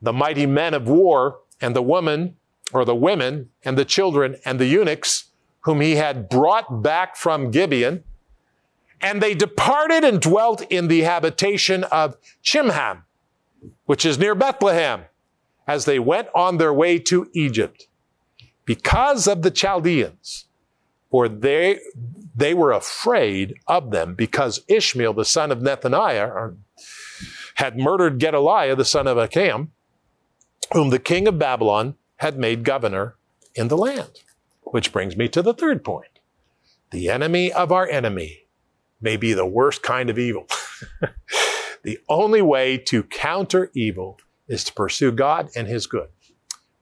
the 0.00 0.14
mighty 0.14 0.46
men 0.46 0.72
of 0.72 0.88
war, 0.88 1.40
and 1.60 1.76
the 1.76 1.82
woman, 1.82 2.36
or 2.72 2.86
the 2.86 2.94
women, 2.94 3.50
and 3.62 3.76
the 3.76 3.84
children, 3.84 4.36
and 4.46 4.58
the 4.58 4.64
eunuchs, 4.64 5.26
whom 5.60 5.82
he 5.82 5.96
had 5.96 6.30
brought 6.30 6.82
back 6.82 7.14
from 7.14 7.50
Gibeon. 7.50 8.04
And 9.02 9.22
they 9.22 9.34
departed 9.34 10.04
and 10.04 10.22
dwelt 10.22 10.62
in 10.70 10.88
the 10.88 11.02
habitation 11.02 11.84
of 11.84 12.16
Chimham, 12.42 13.02
which 13.84 14.06
is 14.06 14.18
near 14.18 14.34
Bethlehem, 14.34 15.02
as 15.66 15.84
they 15.84 15.98
went 15.98 16.28
on 16.34 16.56
their 16.56 16.72
way 16.72 16.98
to 17.00 17.28
Egypt 17.34 17.88
because 18.68 19.26
of 19.26 19.40
the 19.40 19.50
Chaldeans, 19.50 20.44
for 21.10 21.26
they, 21.26 21.80
they 22.36 22.52
were 22.52 22.70
afraid 22.70 23.54
of 23.66 23.92
them 23.92 24.14
because 24.14 24.60
Ishmael, 24.68 25.14
the 25.14 25.24
son 25.24 25.50
of 25.50 25.60
Nethaniah, 25.60 26.54
had 27.54 27.78
murdered 27.78 28.18
Gedaliah, 28.18 28.76
the 28.76 28.84
son 28.84 29.06
of 29.06 29.16
Acham, 29.16 29.68
whom 30.74 30.90
the 30.90 30.98
king 30.98 31.26
of 31.26 31.38
Babylon 31.38 31.94
had 32.16 32.38
made 32.38 32.62
governor 32.62 33.16
in 33.54 33.68
the 33.68 33.76
land. 33.76 34.10
Which 34.64 34.92
brings 34.92 35.16
me 35.16 35.28
to 35.28 35.40
the 35.40 35.54
third 35.54 35.82
point. 35.82 36.20
The 36.90 37.08
enemy 37.08 37.50
of 37.50 37.72
our 37.72 37.88
enemy 37.88 38.48
may 39.00 39.16
be 39.16 39.32
the 39.32 39.46
worst 39.46 39.82
kind 39.82 40.10
of 40.10 40.18
evil. 40.18 40.46
the 41.84 41.98
only 42.06 42.42
way 42.42 42.76
to 42.76 43.02
counter 43.02 43.70
evil 43.74 44.18
is 44.46 44.62
to 44.64 44.74
pursue 44.74 45.10
God 45.10 45.48
and 45.56 45.66
his 45.66 45.86
good. 45.86 46.08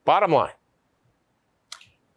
Bottom 0.04 0.32
line, 0.32 0.50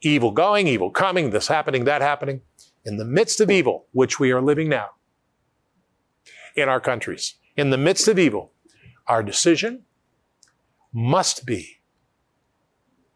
evil 0.02 0.32
going, 0.32 0.68
evil 0.68 0.90
coming, 0.90 1.30
this 1.30 1.48
happening, 1.48 1.86
that 1.86 2.02
happening. 2.02 2.42
In 2.86 2.98
the 2.98 3.06
midst 3.06 3.42
of 3.42 3.52
evil, 3.52 3.86
which 3.92 4.20
we 4.20 4.32
are 4.32 4.42
living 4.42 4.70
now 4.70 4.90
in 6.56 6.70
our 6.70 6.80
countries, 6.80 7.36
in 7.56 7.70
the 7.70 7.78
midst 7.78 8.08
of 8.08 8.18
evil, 8.18 8.52
our 9.08 9.22
decision 9.22 9.84
must 10.94 11.46
be 11.46 11.80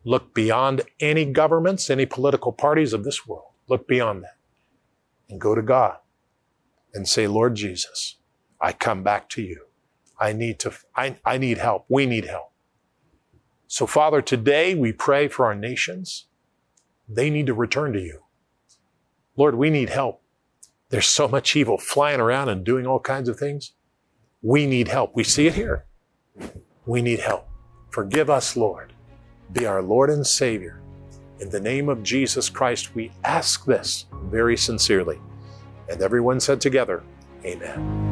look 0.04 0.34
beyond 0.34 0.82
any 1.00 1.25
governments, 1.25 1.90
any 1.90 2.06
political 2.06 2.52
parties 2.52 2.94
of 2.94 3.04
this 3.04 3.25
world. 3.25 3.52
Look 3.68 3.88
beyond 3.88 4.24
that 4.24 4.36
and 5.30 5.40
go 5.40 5.56
to 5.56 5.62
God 5.62 5.98
and 6.94 7.08
say, 7.08 7.28
Lord 7.28 7.56
Jesus, 7.56 8.18
I 8.60 8.74
come 8.74 9.04
back 9.04 9.30
to 9.30 9.42
you. 9.42 9.66
I 10.20 10.34
need 10.34 10.60
to, 10.60 10.74
I, 10.96 11.18
I 11.25 11.38
need 11.38 11.58
help. 11.58 11.86
We 11.90 12.06
need 12.06 12.25
help. 12.25 12.52
So 13.68 13.88
Father, 13.88 14.22
today 14.22 14.75
we 14.75 14.92
pray 14.92 15.28
for 15.28 15.46
our 15.46 15.56
nations. 15.56 16.25
They 17.07 17.29
need 17.29 17.48
to 17.48 17.53
return 17.53 17.93
to 17.93 18.01
you. 18.01 18.24
Lord, 19.36 19.55
we 19.55 19.69
need 19.69 19.89
help. 19.89 20.22
There's 20.89 21.07
so 21.07 21.27
much 21.27 21.55
evil 21.55 21.77
flying 21.77 22.19
around 22.19 22.50
and 22.50 22.63
doing 22.63 22.86
all 22.86 23.00
kinds 23.00 23.27
of 23.27 23.38
things. 23.38 23.72
We 24.41 24.65
need 24.65 24.89
help. 24.89 25.15
We 25.15 25.24
see 25.24 25.48
it 25.48 25.55
here. 25.55 25.86
We 26.86 27.01
need 27.01 27.19
help. 27.19 27.48
Forgive 27.89 28.29
us, 28.29 28.55
Lord. 28.55 28.93
Be 29.51 29.65
our 29.65 29.81
Lord 29.81 30.10
and 30.10 30.25
Savior. 30.25 30.81
In 31.39 31.50
the 31.50 31.60
name 31.60 31.89
of 31.89 32.03
Jesus 32.03 32.50
Christ, 32.50 32.95
we 32.95 33.12
ask 33.24 33.65
this 33.65 34.05
very 34.25 34.57
sincerely. 34.57 35.19
And 35.89 36.01
everyone 36.01 36.39
said 36.39 36.62
together, 36.62 37.03
Amen. 37.45 38.02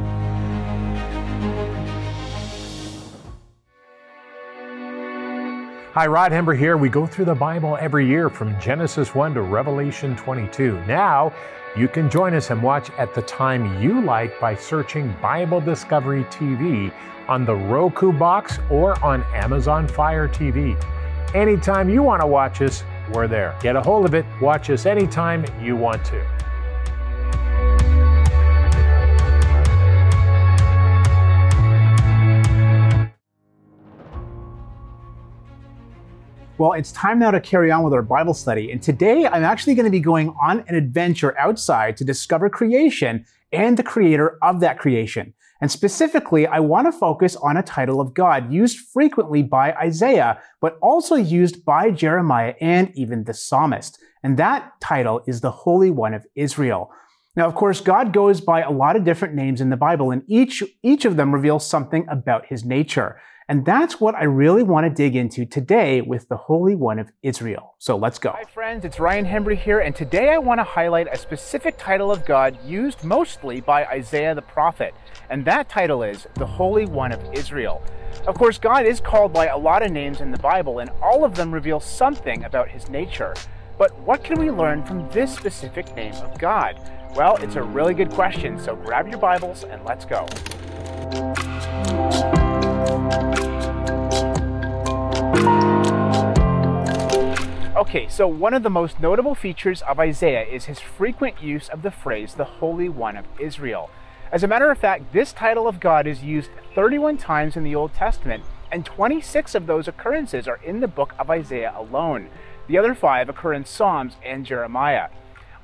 Hi, 5.94 6.08
Rod 6.08 6.32
Hembree 6.32 6.58
here. 6.58 6.78
We 6.78 6.88
go 6.88 7.06
through 7.06 7.26
the 7.26 7.36
Bible 7.36 7.78
every 7.78 8.08
year 8.08 8.30
from 8.30 8.58
Genesis 8.62 9.14
1 9.14 9.34
to 9.34 9.42
Revelation 9.42 10.16
22. 10.16 10.82
Now, 10.86 11.34
you 11.76 11.90
can 11.90 12.10
join 12.10 12.34
us 12.34 12.50
and 12.50 12.64
watch 12.64 12.90
at 12.92 13.14
the 13.14 13.22
time 13.24 13.84
you 13.84 14.00
like 14.02 14.40
by 14.40 14.56
searching 14.56 15.14
Bible 15.22 15.60
Discovery 15.60 16.24
TV 16.26 16.94
on 17.28 17.44
the 17.44 17.54
Roku 17.54 18.14
box 18.14 18.58
or 18.70 18.98
on 19.04 19.24
Amazon 19.34 19.86
Fire 19.86 20.30
TV. 20.30 20.82
anytime 21.36 21.90
you 21.90 22.02
want 22.04 22.22
to 22.22 22.28
watch 22.28 22.62
us, 22.62 22.86
we're 23.12 23.28
there. 23.28 23.54
Get 23.62 23.76
a 23.76 23.82
hold 23.82 24.06
of 24.06 24.14
it. 24.14 24.26
Watch 24.40 24.70
us 24.70 24.86
anytime 24.86 25.44
you 25.62 25.76
want 25.76 26.06
to. 26.06 26.41
Well, 36.62 36.74
it's 36.74 36.92
time 36.92 37.18
now 37.18 37.32
to 37.32 37.42
carry 37.42 37.72
on 37.72 37.82
with 37.82 37.92
our 37.92 38.04
Bible 38.04 38.36
study. 38.36 38.72
And 38.72 38.84
today 38.84 39.26
I'm 39.26 39.44
actually 39.44 39.74
going 39.74 39.86
to 39.86 39.90
be 39.90 40.00
going 40.00 40.32
on 40.40 40.64
an 40.68 40.76
adventure 40.76 41.36
outside 41.40 41.98
to 41.98 42.06
discover 42.06 42.52
creation 42.52 43.26
and 43.52 43.76
the 43.76 43.82
creator 43.82 44.38
of 44.44 44.60
that 44.60 44.78
creation. 44.78 45.34
And 45.60 45.72
specifically, 45.72 46.46
I 46.46 46.60
want 46.60 46.86
to 46.86 46.92
focus 46.92 47.36
on 47.36 47.58
a 47.58 47.64
title 47.64 48.00
of 48.00 48.14
God 48.14 48.54
used 48.54 48.78
frequently 48.78 49.42
by 49.42 49.74
Isaiah, 49.74 50.40
but 50.60 50.78
also 50.84 51.16
used 51.16 51.66
by 51.66 51.90
Jeremiah 51.90 52.54
and 52.62 52.92
even 52.94 53.24
the 53.24 53.34
psalmist. 53.34 53.98
And 54.22 54.38
that 54.38 54.80
title 54.80 55.24
is 55.26 55.42
the 55.42 55.50
Holy 55.50 55.90
One 55.90 56.14
of 56.14 56.28
Israel. 56.36 56.92
Now, 57.36 57.48
of 57.48 57.56
course, 57.56 57.82
God 57.82 58.14
goes 58.14 58.40
by 58.40 58.62
a 58.62 58.70
lot 58.70 58.96
of 58.96 59.04
different 59.04 59.34
names 59.34 59.62
in 59.62 59.72
the 59.72 59.78
Bible, 59.78 60.12
and 60.12 60.22
each, 60.28 60.62
each 60.84 61.06
of 61.06 61.16
them 61.16 61.34
reveals 61.34 61.66
something 61.66 62.06
about 62.08 62.46
his 62.46 62.64
nature. 62.64 63.20
And 63.52 63.66
that's 63.66 64.00
what 64.00 64.16
I 64.16 64.24
really 64.24 64.64
want 64.64 64.86
to 64.86 64.90
dig 64.90 65.14
into 65.14 65.46
today 65.46 66.00
with 66.00 66.30
the 66.30 66.38
Holy 66.38 66.74
One 66.74 67.00
of 67.00 67.12
Israel. 67.22 67.76
So 67.80 67.98
let's 67.98 68.18
go. 68.18 68.32
Hi, 68.32 68.46
friends, 68.46 68.86
it's 68.86 68.98
Ryan 68.98 69.26
Hembree 69.26 69.58
here, 69.58 69.82
and 69.82 69.94
today 69.94 70.30
I 70.30 70.38
want 70.38 70.62
to 70.62 70.64
highlight 70.64 71.10
a 71.12 71.18
specific 71.18 71.78
title 71.78 72.14
of 72.14 72.24
God 72.26 72.58
used 72.66 73.04
mostly 73.04 73.60
by 73.60 73.86
Isaiah 73.88 74.34
the 74.34 74.42
prophet. 74.42 74.96
And 75.30 75.44
that 75.44 75.68
title 75.68 76.02
is 76.02 76.28
the 76.36 76.46
Holy 76.46 76.86
One 76.86 77.12
of 77.12 77.22
Israel. 77.34 77.84
Of 78.26 78.36
course, 78.36 78.58
God 78.58 78.86
is 78.86 79.02
called 79.02 79.34
by 79.34 79.48
a 79.48 79.58
lot 79.58 79.84
of 79.84 79.92
names 79.92 80.22
in 80.22 80.32
the 80.32 80.40
Bible, 80.40 80.80
and 80.80 80.90
all 81.02 81.26
of 81.26 81.36
them 81.36 81.54
reveal 81.54 81.82
something 81.82 82.46
about 82.46 82.70
his 82.70 82.88
nature. 82.88 83.34
But 83.78 84.00
what 84.00 84.24
can 84.24 84.40
we 84.40 84.50
learn 84.50 84.82
from 84.86 85.10
this 85.10 85.36
specific 85.36 85.94
name 85.94 86.14
of 86.14 86.40
God? 86.40 86.80
Well, 87.18 87.36
it's 87.42 87.56
a 87.56 87.64
really 87.64 87.96
good 87.96 88.12
question, 88.12 88.58
so 88.58 88.78
grab 88.78 89.10
your 89.10 89.20
Bibles 89.20 89.66
and 89.66 89.84
let's 89.84 90.06
go. 90.06 90.26
Okay, 97.92 98.08
so 98.08 98.26
one 98.26 98.54
of 98.54 98.64
the 98.64 98.70
most 98.70 99.02
notable 99.02 99.36
features 99.36 99.82
of 99.82 100.00
Isaiah 100.00 100.46
is 100.46 100.64
his 100.64 100.80
frequent 100.80 101.44
use 101.44 101.68
of 101.68 101.82
the 101.82 101.92
phrase 101.92 102.36
the 102.36 102.46
Holy 102.46 102.88
One 102.88 103.18
of 103.18 103.26
Israel. 103.38 103.90
As 104.32 104.44
a 104.44 104.48
matter 104.48 104.72
of 104.72 104.78
fact, 104.78 105.12
this 105.12 105.34
title 105.34 105.68
of 105.68 105.82
God 105.82 106.08
is 106.08 106.24
used 106.24 106.52
31 106.74 107.18
times 107.18 107.58
in 107.58 107.66
the 107.66 107.76
Old 107.76 107.94
Testament, 107.94 108.44
and 108.72 108.86
26 108.86 109.56
of 109.56 109.66
those 109.66 109.90
occurrences 109.90 110.48
are 110.48 110.62
in 110.64 110.80
the 110.80 110.88
book 110.88 111.14
of 111.20 111.30
Isaiah 111.30 111.74
alone. 111.76 112.30
The 112.68 112.78
other 112.78 112.96
five 112.96 113.28
occur 113.28 113.52
in 113.52 113.66
Psalms 113.66 114.16
and 114.24 114.46
Jeremiah. 114.46 115.10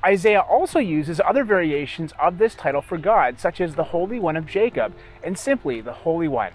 Isaiah 0.04 0.40
also 0.40 0.80
uses 0.80 1.22
other 1.24 1.44
variations 1.44 2.12
of 2.20 2.36
this 2.36 2.54
title 2.54 2.82
for 2.82 2.98
God, 2.98 3.40
such 3.40 3.58
as 3.58 3.74
the 3.74 3.84
Holy 3.84 4.20
One 4.20 4.36
of 4.36 4.46
Jacob 4.46 4.92
and 5.24 5.38
simply 5.38 5.80
the 5.80 5.94
Holy 5.94 6.28
One. 6.28 6.52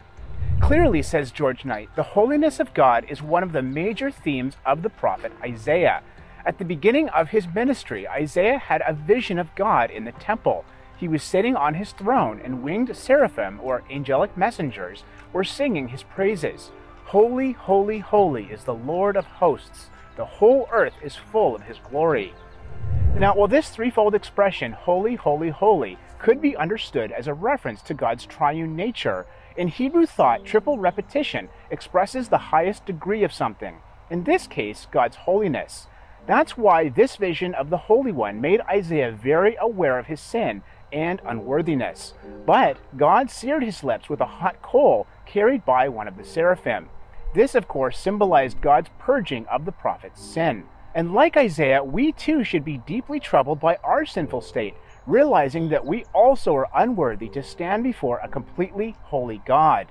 Clearly, 0.63 1.01
says 1.01 1.33
George 1.33 1.65
Knight, 1.65 1.89
the 1.97 2.03
holiness 2.03 2.57
of 2.57 2.73
God 2.73 3.05
is 3.09 3.21
one 3.21 3.43
of 3.43 3.51
the 3.51 3.61
major 3.61 4.09
themes 4.09 4.55
of 4.65 4.81
the 4.81 4.89
prophet 4.89 5.33
Isaiah. 5.43 6.01
At 6.45 6.57
the 6.57 6.63
beginning 6.63 7.09
of 7.09 7.27
his 7.27 7.53
ministry, 7.53 8.07
Isaiah 8.07 8.59
had 8.59 8.81
a 8.87 8.93
vision 8.93 9.37
of 9.37 9.53
God 9.55 9.91
in 9.91 10.05
the 10.05 10.13
temple. 10.13 10.63
He 10.95 11.09
was 11.09 11.21
sitting 11.21 11.57
on 11.57 11.73
his 11.73 11.91
throne, 11.91 12.39
and 12.41 12.63
winged 12.63 12.95
seraphim, 12.95 13.59
or 13.61 13.83
angelic 13.91 14.37
messengers, 14.37 15.03
were 15.33 15.43
singing 15.43 15.89
his 15.89 16.03
praises. 16.03 16.71
Holy, 17.03 17.51
holy, 17.51 17.99
holy 17.99 18.45
is 18.45 18.63
the 18.63 18.73
Lord 18.73 19.17
of 19.17 19.25
hosts. 19.25 19.89
The 20.15 20.25
whole 20.25 20.69
earth 20.71 20.95
is 21.03 21.17
full 21.17 21.55
of 21.55 21.63
his 21.63 21.79
glory. 21.79 22.33
Now, 23.17 23.35
while 23.35 23.49
this 23.49 23.69
threefold 23.69 24.15
expression, 24.15 24.71
holy, 24.71 25.15
holy, 25.15 25.49
holy, 25.49 25.97
could 26.19 26.39
be 26.39 26.55
understood 26.55 27.11
as 27.11 27.27
a 27.27 27.33
reference 27.33 27.81
to 27.81 27.93
God's 27.93 28.25
triune 28.25 28.77
nature, 28.77 29.25
in 29.55 29.67
Hebrew 29.67 30.05
thought, 30.05 30.45
triple 30.45 30.77
repetition 30.77 31.49
expresses 31.69 32.29
the 32.29 32.37
highest 32.37 32.85
degree 32.85 33.23
of 33.23 33.33
something, 33.33 33.77
in 34.09 34.23
this 34.23 34.47
case, 34.47 34.87
God's 34.91 35.17
holiness. 35.17 35.87
That's 36.25 36.57
why 36.57 36.89
this 36.89 37.17
vision 37.17 37.53
of 37.53 37.69
the 37.69 37.77
Holy 37.77 38.11
One 38.11 38.39
made 38.39 38.61
Isaiah 38.61 39.11
very 39.11 39.57
aware 39.59 39.99
of 39.99 40.07
his 40.07 40.21
sin 40.21 40.63
and 40.91 41.21
unworthiness. 41.25 42.13
But 42.45 42.77
God 42.95 43.29
seared 43.29 43.63
his 43.63 43.83
lips 43.83 44.09
with 44.09 44.21
a 44.21 44.25
hot 44.25 44.61
coal 44.61 45.07
carried 45.25 45.65
by 45.65 45.89
one 45.89 46.07
of 46.07 46.17
the 46.17 46.23
seraphim. 46.23 46.89
This, 47.33 47.55
of 47.55 47.67
course, 47.67 47.97
symbolized 47.97 48.61
God's 48.61 48.89
purging 48.99 49.45
of 49.47 49.65
the 49.65 49.71
prophet's 49.71 50.21
sin. 50.21 50.65
And 50.95 51.13
like 51.13 51.35
Isaiah, 51.35 51.83
we 51.83 52.11
too 52.11 52.43
should 52.43 52.63
be 52.63 52.77
deeply 52.77 53.19
troubled 53.19 53.59
by 53.59 53.77
our 53.83 54.05
sinful 54.05 54.41
state 54.41 54.75
realizing 55.05 55.69
that 55.69 55.85
we 55.85 56.05
also 56.13 56.55
are 56.55 56.69
unworthy 56.75 57.29
to 57.29 57.43
stand 57.43 57.83
before 57.83 58.19
a 58.19 58.27
completely 58.27 58.95
holy 59.03 59.41
God. 59.45 59.87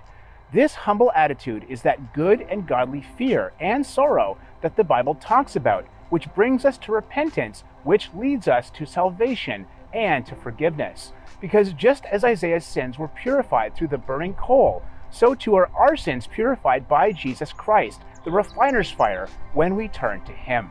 This 0.52 0.74
humble 0.74 1.10
attitude 1.14 1.64
is 1.68 1.82
that 1.82 2.12
good 2.12 2.42
and 2.42 2.66
godly 2.66 3.04
fear 3.16 3.52
and 3.58 3.86
sorrow 3.86 4.38
that 4.60 4.76
the 4.76 4.84
Bible 4.84 5.14
talks 5.14 5.56
about, 5.56 5.86
which 6.10 6.32
brings 6.34 6.64
us 6.64 6.76
to 6.78 6.92
repentance, 6.92 7.64
which 7.84 8.10
leads 8.14 8.48
us 8.48 8.70
to 8.70 8.84
salvation 8.84 9.66
and 9.94 10.26
to 10.26 10.34
forgiveness. 10.34 11.12
Because 11.40 11.72
just 11.72 12.04
as 12.06 12.22
Isaiah's 12.22 12.64
sins 12.64 12.98
were 12.98 13.08
purified 13.08 13.74
through 13.74 13.88
the 13.88 13.98
burning 13.98 14.34
coal, 14.34 14.82
so 15.10 15.34
too 15.34 15.54
are 15.54 15.70
our 15.74 15.96
sins 15.96 16.26
purified 16.26 16.88
by 16.88 17.12
Jesus 17.12 17.52
Christ, 17.52 18.00
the 18.24 18.30
refiner's 18.30 18.90
fire, 18.90 19.28
when 19.52 19.74
we 19.74 19.88
turn 19.88 20.24
to 20.24 20.32
Him. 20.32 20.70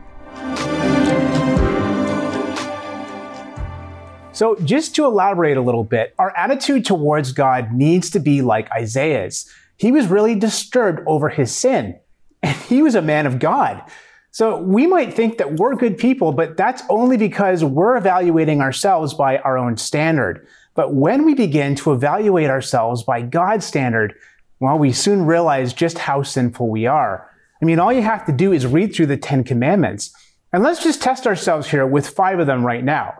So, 4.34 4.56
just 4.56 4.94
to 4.96 5.04
elaborate 5.04 5.58
a 5.58 5.60
little 5.60 5.84
bit, 5.84 6.14
our 6.18 6.34
attitude 6.36 6.86
towards 6.86 7.32
God 7.32 7.72
needs 7.72 8.08
to 8.10 8.18
be 8.18 8.40
like 8.40 8.70
Isaiah's. 8.72 9.50
He 9.76 9.92
was 9.92 10.06
really 10.06 10.34
disturbed 10.34 11.00
over 11.06 11.28
his 11.28 11.54
sin, 11.54 11.98
and 12.42 12.56
he 12.56 12.82
was 12.82 12.94
a 12.94 13.02
man 13.02 13.26
of 13.26 13.38
God. 13.38 13.82
So, 14.30 14.56
we 14.56 14.86
might 14.86 15.12
think 15.12 15.36
that 15.36 15.54
we're 15.54 15.74
good 15.76 15.98
people, 15.98 16.32
but 16.32 16.56
that's 16.56 16.82
only 16.88 17.18
because 17.18 17.62
we're 17.62 17.96
evaluating 17.96 18.62
ourselves 18.62 19.12
by 19.12 19.36
our 19.38 19.58
own 19.58 19.76
standard. 19.76 20.46
But 20.74 20.94
when 20.94 21.26
we 21.26 21.34
begin 21.34 21.74
to 21.76 21.92
evaluate 21.92 22.48
ourselves 22.48 23.02
by 23.02 23.20
God's 23.20 23.66
standard, 23.66 24.14
well, 24.60 24.78
we 24.78 24.92
soon 24.92 25.26
realize 25.26 25.74
just 25.74 25.98
how 25.98 26.22
sinful 26.22 26.70
we 26.70 26.86
are. 26.86 27.28
I 27.60 27.66
mean, 27.66 27.78
all 27.78 27.92
you 27.92 28.00
have 28.00 28.24
to 28.24 28.32
do 28.32 28.52
is 28.52 28.66
read 28.66 28.94
through 28.94 29.06
the 29.06 29.18
Ten 29.18 29.44
Commandments. 29.44 30.14
And 30.54 30.62
let's 30.62 30.82
just 30.82 31.02
test 31.02 31.26
ourselves 31.26 31.68
here 31.68 31.86
with 31.86 32.08
five 32.08 32.38
of 32.38 32.46
them 32.46 32.64
right 32.64 32.82
now. 32.82 33.14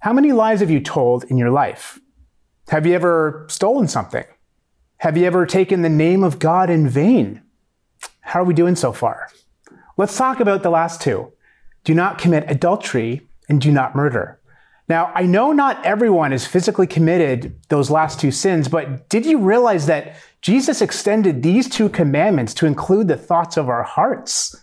How 0.00 0.12
many 0.12 0.30
lies 0.30 0.60
have 0.60 0.70
you 0.70 0.78
told 0.78 1.24
in 1.24 1.38
your 1.38 1.50
life? 1.50 1.98
Have 2.68 2.86
you 2.86 2.94
ever 2.94 3.46
stolen 3.48 3.88
something? 3.88 4.24
Have 4.98 5.16
you 5.16 5.24
ever 5.24 5.44
taken 5.44 5.82
the 5.82 5.88
name 5.88 6.22
of 6.22 6.38
God 6.38 6.70
in 6.70 6.88
vain? 6.88 7.42
How 8.20 8.42
are 8.42 8.44
we 8.44 8.54
doing 8.54 8.76
so 8.76 8.92
far? 8.92 9.28
Let's 9.96 10.16
talk 10.16 10.38
about 10.38 10.62
the 10.62 10.70
last 10.70 11.00
two. 11.00 11.32
Do 11.82 11.94
not 11.94 12.18
commit 12.18 12.48
adultery 12.48 13.26
and 13.48 13.60
do 13.60 13.72
not 13.72 13.96
murder. 13.96 14.38
Now, 14.88 15.10
I 15.16 15.22
know 15.22 15.50
not 15.52 15.84
everyone 15.84 16.30
has 16.30 16.46
physically 16.46 16.86
committed 16.86 17.58
those 17.68 17.90
last 17.90 18.20
two 18.20 18.30
sins, 18.30 18.68
but 18.68 19.08
did 19.08 19.26
you 19.26 19.38
realize 19.38 19.86
that 19.86 20.14
Jesus 20.42 20.80
extended 20.80 21.42
these 21.42 21.68
two 21.68 21.88
commandments 21.88 22.54
to 22.54 22.66
include 22.66 23.08
the 23.08 23.16
thoughts 23.16 23.56
of 23.56 23.68
our 23.68 23.82
hearts? 23.82 24.54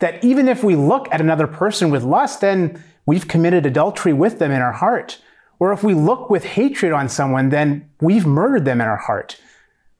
That 0.00 0.22
even 0.24 0.48
if 0.48 0.64
we 0.64 0.74
look 0.74 1.06
at 1.12 1.20
another 1.20 1.46
person 1.46 1.90
with 1.90 2.02
lust, 2.02 2.40
then 2.40 2.82
we've 3.06 3.28
committed 3.28 3.64
adultery 3.64 4.12
with 4.12 4.38
them 4.38 4.50
in 4.50 4.60
our 4.60 4.72
heart. 4.72 5.18
Or 5.58 5.72
if 5.72 5.82
we 5.82 5.94
look 5.94 6.28
with 6.28 6.44
hatred 6.44 6.92
on 6.92 7.08
someone, 7.08 7.48
then 7.48 7.88
we've 8.00 8.26
murdered 8.26 8.64
them 8.64 8.80
in 8.80 8.86
our 8.86 8.96
heart. 8.96 9.40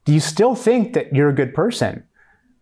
Do 0.04 0.12
you 0.12 0.20
still 0.20 0.54
think 0.54 0.92
that 0.92 1.14
you're 1.14 1.30
a 1.30 1.34
good 1.34 1.54
person? 1.54 2.04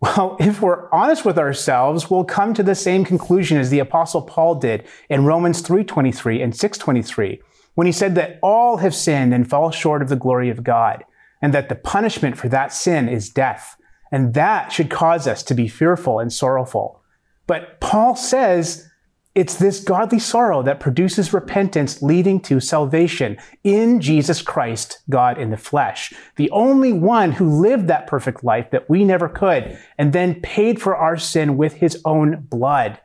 Well, 0.01 0.37
if 0.39 0.61
we're 0.61 0.91
honest 0.93 1.25
with 1.25 1.39
ourselves, 1.39 2.11
we'll 2.11 2.25
come 2.25 2.53
to 2.55 2.63
the 2.63 2.75
same 2.75 3.07
conclusion 3.07 3.57
as 3.57 3.71
the 3.71 3.79
apostle 3.79 4.21
Paul 4.21 4.57
did 4.57 4.85
in 5.09 5.25
Romans 5.25 5.63
3:23 5.63 6.43
and 6.43 6.53
6:23, 6.53 7.41
when 7.75 7.87
he 7.87 7.93
said 7.93 8.15
that 8.17 8.39
all 8.43 8.79
have 8.79 8.95
sinned 8.95 9.33
and 9.33 9.49
fall 9.49 9.71
short 9.71 10.03
of 10.03 10.11
the 10.11 10.17
glory 10.17 10.51
of 10.51 10.63
God, 10.63 11.05
and 11.41 11.55
that 11.55 11.71
the 11.71 11.75
punishment 11.75 12.37
for 12.37 12.51
that 12.51 12.71
sin 12.71 13.09
is 13.09 13.31
death. 13.31 13.77
And 14.13 14.35
that 14.35 14.73
should 14.73 14.91
cause 14.91 15.27
us 15.27 15.43
to 15.45 15.55
be 15.55 15.69
fearful 15.69 16.19
and 16.19 16.31
sorrowful. 16.31 17.01
But 17.47 17.81
Paul 17.81 18.15
says 18.15 18.91
it's 19.35 19.57
this 19.57 19.81
godly 19.81 20.21
sorrow 20.21 20.63
that 20.63 20.79
produces 20.79 21.33
repentance 21.33 22.01
leading 22.01 22.39
to 22.41 22.61
salvation 22.61 23.37
in 23.65 24.01
Jesus 24.01 24.41
Christ, 24.41 25.01
God 25.11 25.39
in 25.39 25.51
the 25.51 25.57
flesh. 25.57 26.13
The 26.37 26.51
only 26.51 26.93
one 26.93 27.33
who 27.33 27.61
lived 27.61 27.89
that 27.89 28.07
perfect 28.07 28.45
life 28.45 28.71
that 28.71 28.89
we 28.89 29.05
never 29.05 29.29
could 29.29 29.77
and 29.99 30.13
then 30.13 30.41
paid 30.41 30.81
for 30.81 30.95
our 30.95 31.17
sin 31.17 31.57
with 31.57 31.75
his 31.75 32.01
own 32.05 32.47
blood. 32.49 33.01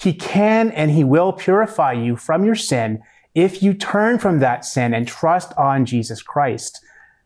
He 0.00 0.14
can 0.14 0.70
and 0.70 0.90
he 0.90 1.04
will 1.04 1.32
purify 1.32 1.92
you 1.92 2.16
from 2.16 2.44
your 2.44 2.54
sin 2.54 3.02
if 3.34 3.62
you 3.62 3.74
turn 3.74 4.18
from 4.18 4.38
that 4.38 4.64
sin 4.64 4.94
and 4.94 5.06
trust 5.06 5.52
on 5.58 5.84
Jesus 5.84 6.22
Christ. 6.22 6.80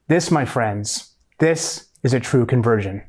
This, 0.09 0.31
my 0.31 0.45
friends, 0.45 1.15
this 1.39 1.89
is 2.03 2.13
a 2.13 2.21
true 2.21 2.45
conversion. 2.45 3.05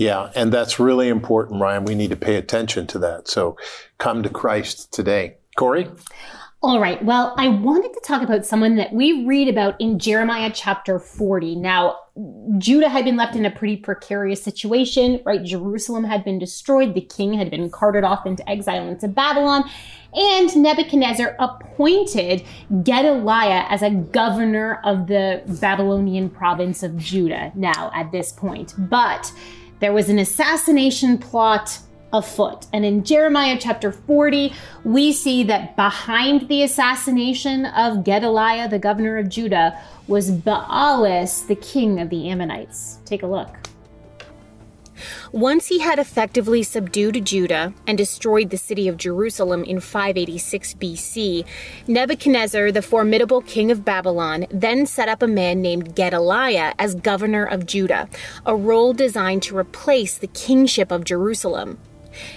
Yeah, 0.00 0.30
and 0.34 0.50
that's 0.50 0.80
really 0.80 1.08
important, 1.08 1.60
Ryan. 1.60 1.84
We 1.84 1.94
need 1.94 2.08
to 2.08 2.16
pay 2.16 2.36
attention 2.36 2.86
to 2.86 2.98
that. 3.00 3.28
So 3.28 3.58
come 3.98 4.22
to 4.22 4.30
Christ 4.30 4.90
today. 4.94 5.36
Corey? 5.58 5.90
All 6.62 6.80
right. 6.80 7.04
Well, 7.04 7.34
I 7.36 7.48
wanted 7.48 7.92
to 7.92 8.00
talk 8.02 8.22
about 8.22 8.46
someone 8.46 8.76
that 8.76 8.94
we 8.94 9.26
read 9.26 9.46
about 9.48 9.78
in 9.78 9.98
Jeremiah 9.98 10.50
chapter 10.54 10.98
40. 10.98 11.56
Now, 11.56 11.98
Judah 12.56 12.88
had 12.88 13.04
been 13.04 13.18
left 13.18 13.36
in 13.36 13.44
a 13.44 13.50
pretty 13.50 13.76
precarious 13.76 14.42
situation, 14.42 15.20
right? 15.26 15.44
Jerusalem 15.44 16.04
had 16.04 16.24
been 16.24 16.38
destroyed. 16.38 16.94
The 16.94 17.02
king 17.02 17.34
had 17.34 17.50
been 17.50 17.68
carted 17.68 18.02
off 18.02 18.24
into 18.24 18.48
exile 18.48 18.88
into 18.88 19.06
Babylon. 19.06 19.68
And 20.14 20.56
Nebuchadnezzar 20.56 21.36
appointed 21.38 22.42
Gedaliah 22.82 23.66
as 23.68 23.82
a 23.82 23.90
governor 23.90 24.80
of 24.82 25.08
the 25.08 25.42
Babylonian 25.60 26.30
province 26.30 26.82
of 26.82 26.96
Judah 26.96 27.52
now 27.54 27.90
at 27.94 28.12
this 28.12 28.32
point. 28.32 28.72
But 28.78 29.30
there 29.80 29.92
was 29.92 30.08
an 30.08 30.18
assassination 30.18 31.18
plot 31.18 31.78
afoot. 32.12 32.66
And 32.72 32.84
in 32.84 33.04
Jeremiah 33.04 33.56
chapter 33.58 33.92
40, 33.92 34.52
we 34.84 35.12
see 35.12 35.42
that 35.44 35.76
behind 35.76 36.48
the 36.48 36.62
assassination 36.62 37.66
of 37.66 38.04
Gedaliah, 38.04 38.68
the 38.68 38.78
governor 38.78 39.18
of 39.18 39.28
Judah, 39.28 39.80
was 40.06 40.30
Baalis, 40.30 41.46
the 41.46 41.54
king 41.56 42.00
of 42.00 42.10
the 42.10 42.28
Ammonites. 42.28 42.98
Take 43.04 43.22
a 43.22 43.26
look. 43.26 43.69
Once 45.32 45.66
he 45.66 45.80
had 45.80 45.98
effectively 45.98 46.62
subdued 46.62 47.24
Judah 47.24 47.72
and 47.86 47.96
destroyed 47.96 48.50
the 48.50 48.56
city 48.56 48.88
of 48.88 48.96
Jerusalem 48.96 49.64
in 49.64 49.80
586 49.80 50.74
BC, 50.74 51.44
Nebuchadnezzar, 51.86 52.72
the 52.72 52.82
formidable 52.82 53.40
king 53.42 53.70
of 53.70 53.84
Babylon, 53.84 54.46
then 54.50 54.86
set 54.86 55.08
up 55.08 55.22
a 55.22 55.26
man 55.26 55.62
named 55.62 55.94
Gedaliah 55.94 56.74
as 56.78 56.94
governor 56.94 57.44
of 57.44 57.66
Judah, 57.66 58.08
a 58.46 58.56
role 58.56 58.92
designed 58.92 59.42
to 59.44 59.56
replace 59.56 60.18
the 60.18 60.26
kingship 60.28 60.90
of 60.90 61.04
Jerusalem. 61.04 61.78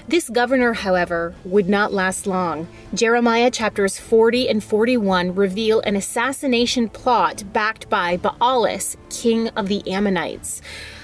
This 0.08 0.30
governor, 0.30 0.74
however, 0.74 1.34
would 1.44 1.68
not 1.68 1.94
last 1.94 2.28
long. 2.28 2.68
Jeremiah 2.94 3.50
chapters 3.50 3.98
40 4.00 4.50
and 4.50 4.64
41 4.64 5.34
reveal 5.36 5.80
an 5.82 5.96
assassination 5.96 6.90
plot 6.90 7.44
backed 7.54 7.90
by 7.90 8.18
Baalis, 8.18 8.96
king 9.10 9.48
of 9.50 9.68
the 9.68 9.90
Ammonites. 9.92 10.62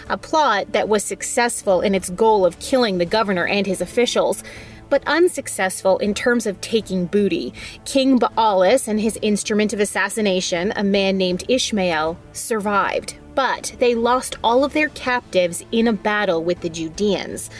A 0.10 0.17
plot 0.17 0.72
that 0.72 0.89
was 0.89 1.04
successful 1.04 1.82
in 1.82 1.93
its 1.93 2.10
goal 2.10 2.45
of 2.45 2.60
killing 2.60 2.98
the 2.98 3.06
governor 3.06 3.45
and 3.45 3.67
his 3.67 3.80
officials, 3.80 4.43
but 4.89 5.04
unsuccessful 5.06 6.00
in 6.00 6.15
terms 6.15 6.48
of 6.48 6.60
taking 6.62 7.06
booty. 7.06 7.54
King 7.86 8.19
Baalis 8.19 8.88
and 8.88 9.00
his 9.00 9.19
instrument 9.22 9.72
of 9.72 9.80
assassination, 9.80 10.74
a 10.76 10.84
man 10.84 11.17
named 11.17 11.43
Ishmael, 11.48 12.17
survived, 12.34 13.15
but 13.36 13.76
they 13.78 13.93
lost 13.93 14.38
all 14.43 14.63
of 14.63 14.74
their 14.74 14.89
captives 14.89 15.63
in 15.72 15.88
a 15.88 15.93
battle 15.93 16.43
with 16.43 16.62
the 16.62 16.69
Judeans. 16.69 17.52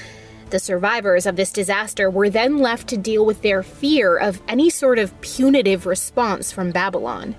The 0.50 0.58
survivors 0.58 1.28
of 1.28 1.36
this 1.36 1.52
disaster 1.52 2.10
were 2.10 2.32
then 2.32 2.58
left 2.58 2.88
to 2.88 2.98
deal 2.98 3.24
with 3.24 3.44
their 3.44 3.62
fear 3.62 4.18
of 4.18 4.42
any 4.48 4.72
sort 4.72 4.98
of 4.98 5.20
punitive 5.22 5.86
response 5.86 6.52
from 6.52 6.72
Babylon. 6.72 7.36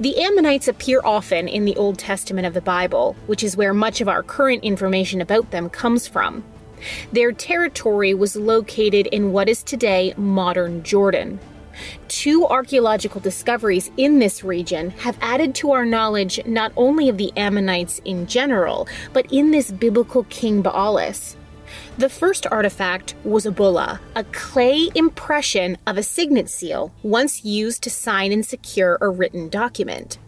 The 0.00 0.18
Ammonites 0.22 0.68
appear 0.68 1.00
often 1.04 1.48
in 1.48 1.64
the 1.64 1.76
Old 1.76 1.98
Testament 1.98 2.46
of 2.46 2.54
the 2.54 2.60
Bible, 2.60 3.16
which 3.26 3.42
is 3.42 3.56
where 3.56 3.74
much 3.74 4.00
of 4.00 4.08
our 4.08 4.22
current 4.22 4.64
information 4.64 5.20
about 5.20 5.50
them 5.50 5.70
comes 5.70 6.06
from. 6.06 6.44
Their 7.12 7.32
territory 7.32 8.14
was 8.14 8.36
located 8.36 9.06
in 9.06 9.32
what 9.32 9.48
is 9.48 9.62
today 9.62 10.14
modern 10.16 10.82
Jordan. 10.82 11.38
Two 12.08 12.46
archaeological 12.46 13.20
discoveries 13.20 13.90
in 13.96 14.18
this 14.18 14.44
region 14.44 14.90
have 14.90 15.18
added 15.20 15.54
to 15.56 15.72
our 15.72 15.84
knowledge 15.84 16.44
not 16.46 16.72
only 16.76 17.08
of 17.08 17.18
the 17.18 17.32
Ammonites 17.36 18.00
in 18.04 18.26
general, 18.26 18.86
but 19.12 19.26
in 19.32 19.50
this 19.50 19.72
biblical 19.72 20.24
king 20.24 20.62
Baalis. 20.62 21.36
The 21.96 22.08
first 22.08 22.44
artifact 22.50 23.14
was 23.22 23.46
a 23.46 23.52
bulla, 23.52 24.00
a 24.16 24.24
clay 24.24 24.90
impression 24.96 25.78
of 25.86 25.96
a 25.96 26.02
signet 26.02 26.50
seal, 26.50 26.92
once 27.04 27.44
used 27.44 27.84
to 27.84 27.90
sign 27.90 28.32
and 28.32 28.44
secure 28.44 28.98
a 29.00 29.08
written 29.08 29.48
document. 29.48 30.18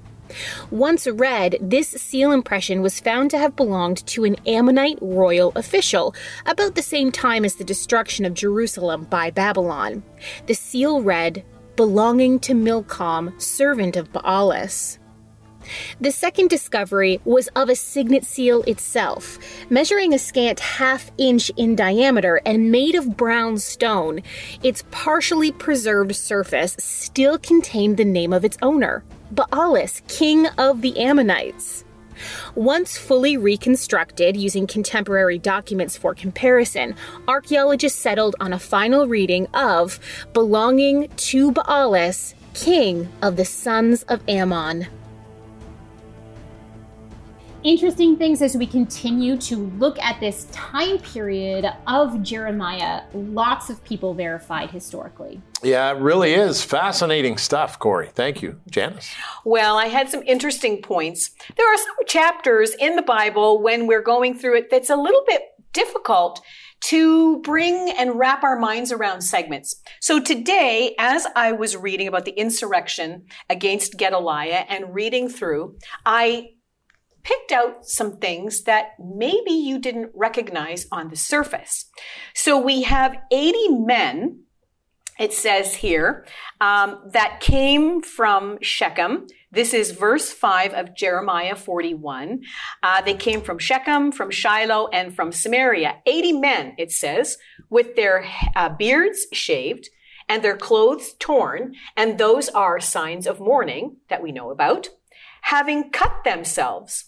Once 0.71 1.09
read, 1.09 1.57
this 1.61 1.89
seal 1.89 2.31
impression 2.31 2.83
was 2.83 3.01
found 3.01 3.33
to 3.33 3.39
have 3.39 3.57
belonged 3.57 4.07
to 4.07 4.25
an 4.25 4.37
Ammonite 4.47 4.99
royal 5.01 5.51
official 5.57 6.15
about 6.47 6.77
the 6.77 6.83
same 6.83 7.11
time 7.11 7.45
as 7.45 7.57
the 7.57 7.65
destruction 7.65 8.25
of 8.25 8.35
Jerusalem 8.35 9.05
by 9.05 9.33
Babylon. 9.33 10.05
The 10.47 10.55
seal 10.55 11.03
read, 11.03 11.45
belonging 11.75 12.39
to 12.41 12.55
Milcom, 12.55 13.41
servant 13.41 13.97
of 13.97 14.13
Baalis. 14.13 14.99
The 16.01 16.13
second 16.13 16.49
discovery 16.49 17.21
was 17.25 17.49
of 17.57 17.69
a 17.69 17.77
signet 17.77 18.25
seal 18.25 18.63
itself, 18.63 19.39
measuring 19.71 20.13
a 20.13 20.19
scant 20.19 20.61
half 20.61 21.11
inch 21.19 21.51
in 21.57 21.77
diameter 21.77 22.41
and 22.45 22.71
made 22.71 22.95
of 22.95 23.17
brown 23.17 23.59
stone. 23.59 24.23
Its 24.63 24.85
partially 24.91 25.53
preserved 25.53 26.15
surface 26.15 26.77
still 26.79 27.39
contained 27.39 27.97
the 27.97 28.05
name 28.05 28.33
of 28.33 28.45
its 28.45 28.59
owner, 28.63 29.05
Baalis, 29.35 30.07
king 30.09 30.47
of 30.59 30.83
the 30.83 30.99
Ammonites. 30.99 31.85
Once 32.55 32.97
fully 32.97 33.37
reconstructed 33.37 34.37
using 34.37 34.67
contemporary 34.67 35.39
documents 35.39 35.97
for 35.97 36.15
comparison, 36.15 36.95
archaeologists 37.29 38.01
settled 38.01 38.35
on 38.41 38.53
a 38.53 38.59
final 38.59 39.07
reading 39.07 39.47
of 39.49 40.01
belonging 40.33 41.09
to 41.17 41.53
Baalis, 41.53 42.35
king 42.55 43.09
of 43.21 43.37
the 43.37 43.45
sons 43.45 44.03
of 44.05 44.23
Ammon 44.29 44.87
interesting 47.67 48.17
things 48.17 48.41
as 48.43 48.57
we 48.57 48.65
continue 48.65 49.37
to 49.37 49.57
look 49.57 49.99
at 49.99 50.21
this 50.21 50.45
time 50.53 50.99
period 50.99 51.67
of 51.89 52.23
Jeremiah. 52.23 53.03
Lots 53.13 53.71
of 53.71 53.83
people 53.83 54.15
verified 54.15 54.71
historically. 54.71 55.43
Yeah, 55.65 55.91
it 55.91 55.99
really 55.99 56.33
is 56.33 56.63
fascinating 56.63 57.39
stuff, 57.39 57.81
Corey. 57.81 58.09
Thank 58.15 58.41
you, 58.41 58.61
Janice. 58.71 59.13
Well, 59.45 59.77
I 59.79 59.87
had 59.87 60.09
some 60.09 60.23
interesting 60.23 60.81
points. 60.81 61.33
There 61.57 61.75
are 61.75 61.77
some 61.77 61.97
chapters 62.07 62.71
in 62.79 62.95
the 62.95 63.03
Bible 63.03 63.61
when 63.61 63.89
we're 63.89 64.03
going 64.03 64.39
through 64.39 64.59
it 64.59 64.71
that's 64.71 64.91
a 64.91 64.97
little 64.97 65.25
bit 65.27 65.43
difficult 65.73 66.41
to 66.83 67.41
bring 67.41 67.91
and 67.99 68.17
wrap 68.17 68.45
our 68.45 68.59
minds 68.59 68.93
around 68.93 69.23
segments. 69.23 69.83
So 70.01 70.21
today, 70.21 70.95
as 70.99 71.27
I 71.35 71.51
was 71.51 71.77
reading 71.77 72.07
about 72.07 72.27
the 72.27 72.39
insurrection 72.39 73.25
against 73.51 73.97
Gedaliah 73.97 74.67
and 74.69 74.95
reading 74.95 75.29
through, 75.29 75.77
I 76.05 76.51
picked 77.27 77.51
out 77.51 77.85
some 77.85 78.19
things 78.19 78.63
that 78.63 78.91
maybe 79.01 79.51
you 79.51 79.81
didn't 79.81 80.13
recognize 80.15 80.87
on 80.93 81.11
the 81.11 81.17
surface. 81.17 81.87
So 82.35 82.57
we 82.57 82.83
have 82.83 83.17
80 83.33 83.69
men, 83.81 84.45
it 85.19 85.33
says 85.33 85.75
here, 85.75 86.25
um, 86.61 87.01
that 87.13 87.41
came 87.41 88.01
from 88.01 88.59
Shechem. 88.63 89.27
This 89.51 89.75
is 89.75 89.91
verse 89.91 90.31
5 90.31 90.73
of 90.75 90.95
Jeremiah 90.95 91.57
41. 91.57 92.43
Uh, 92.81 93.01
they 93.01 93.15
came 93.15 93.41
from 93.41 93.59
Shechem, 93.59 94.13
from 94.13 94.31
Shiloh, 94.31 94.87
and 94.93 95.13
from 95.17 95.33
Samaria. 95.33 95.97
80 96.07 96.33
men, 96.35 96.75
it 96.79 96.93
says, 96.93 97.39
with 97.69 97.97
their 97.97 98.25
uh, 98.55 98.69
beards 98.69 99.27
shaved 99.33 99.89
and 100.29 100.45
their 100.45 100.57
clothes 100.57 101.15
torn, 101.19 101.75
and 101.97 102.19
those 102.19 102.49
are 102.51 102.79
signs 102.79 103.27
of 103.27 103.41
mourning 103.41 103.97
that 104.09 104.23
we 104.23 104.31
know 104.31 104.51
about, 104.51 104.91
having 105.43 105.91
cut 105.91 106.13
themselves 106.25 107.07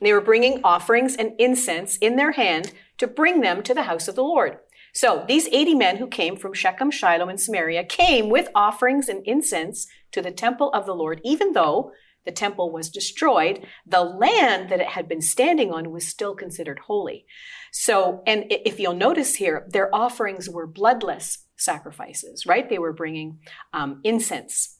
they 0.00 0.12
were 0.12 0.20
bringing 0.20 0.60
offerings 0.62 1.16
and 1.16 1.32
incense 1.38 1.96
in 1.96 2.16
their 2.16 2.32
hand 2.32 2.72
to 2.98 3.06
bring 3.06 3.40
them 3.40 3.62
to 3.62 3.74
the 3.74 3.84
house 3.84 4.08
of 4.08 4.14
the 4.14 4.22
Lord. 4.22 4.58
So 4.92 5.24
these 5.28 5.48
80 5.48 5.74
men 5.74 5.96
who 5.98 6.06
came 6.08 6.36
from 6.36 6.54
Shechem, 6.54 6.90
Shiloh, 6.90 7.28
and 7.28 7.40
Samaria 7.40 7.84
came 7.84 8.30
with 8.30 8.48
offerings 8.54 9.08
and 9.08 9.24
incense 9.26 9.86
to 10.12 10.22
the 10.22 10.30
temple 10.30 10.72
of 10.72 10.86
the 10.86 10.94
Lord, 10.94 11.20
even 11.24 11.52
though 11.52 11.92
the 12.24 12.32
temple 12.32 12.70
was 12.70 12.90
destroyed, 12.90 13.64
the 13.86 14.02
land 14.02 14.70
that 14.70 14.80
it 14.80 14.88
had 14.88 15.08
been 15.08 15.22
standing 15.22 15.72
on 15.72 15.90
was 15.90 16.06
still 16.06 16.34
considered 16.34 16.80
holy. 16.80 17.26
So, 17.72 18.22
and 18.26 18.44
if 18.50 18.78
you'll 18.80 18.94
notice 18.94 19.36
here, 19.36 19.66
their 19.68 19.94
offerings 19.94 20.48
were 20.48 20.66
bloodless 20.66 21.46
sacrifices, 21.56 22.44
right? 22.44 22.68
They 22.68 22.78
were 22.78 22.92
bringing 22.92 23.38
um, 23.72 24.00
incense 24.04 24.78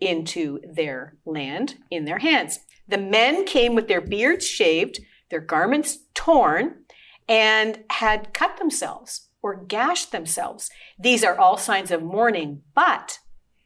into 0.00 0.60
their 0.66 1.16
land 1.24 1.76
in 1.90 2.04
their 2.04 2.18
hands. 2.18 2.60
The 2.86 2.98
men 2.98 3.44
came 3.44 3.74
with 3.74 3.88
their 3.88 4.00
beards 4.00 4.46
shaved, 4.46 5.00
their 5.30 5.40
garments 5.40 5.98
torn, 6.14 6.84
and 7.28 7.84
had 7.90 8.34
cut 8.34 8.58
themselves 8.58 9.28
or 9.42 9.64
gashed 9.64 10.12
themselves. 10.12 10.70
These 10.98 11.24
are 11.24 11.38
all 11.38 11.56
signs 11.56 11.90
of 11.90 12.02
mourning, 12.02 12.62
but 12.74 13.18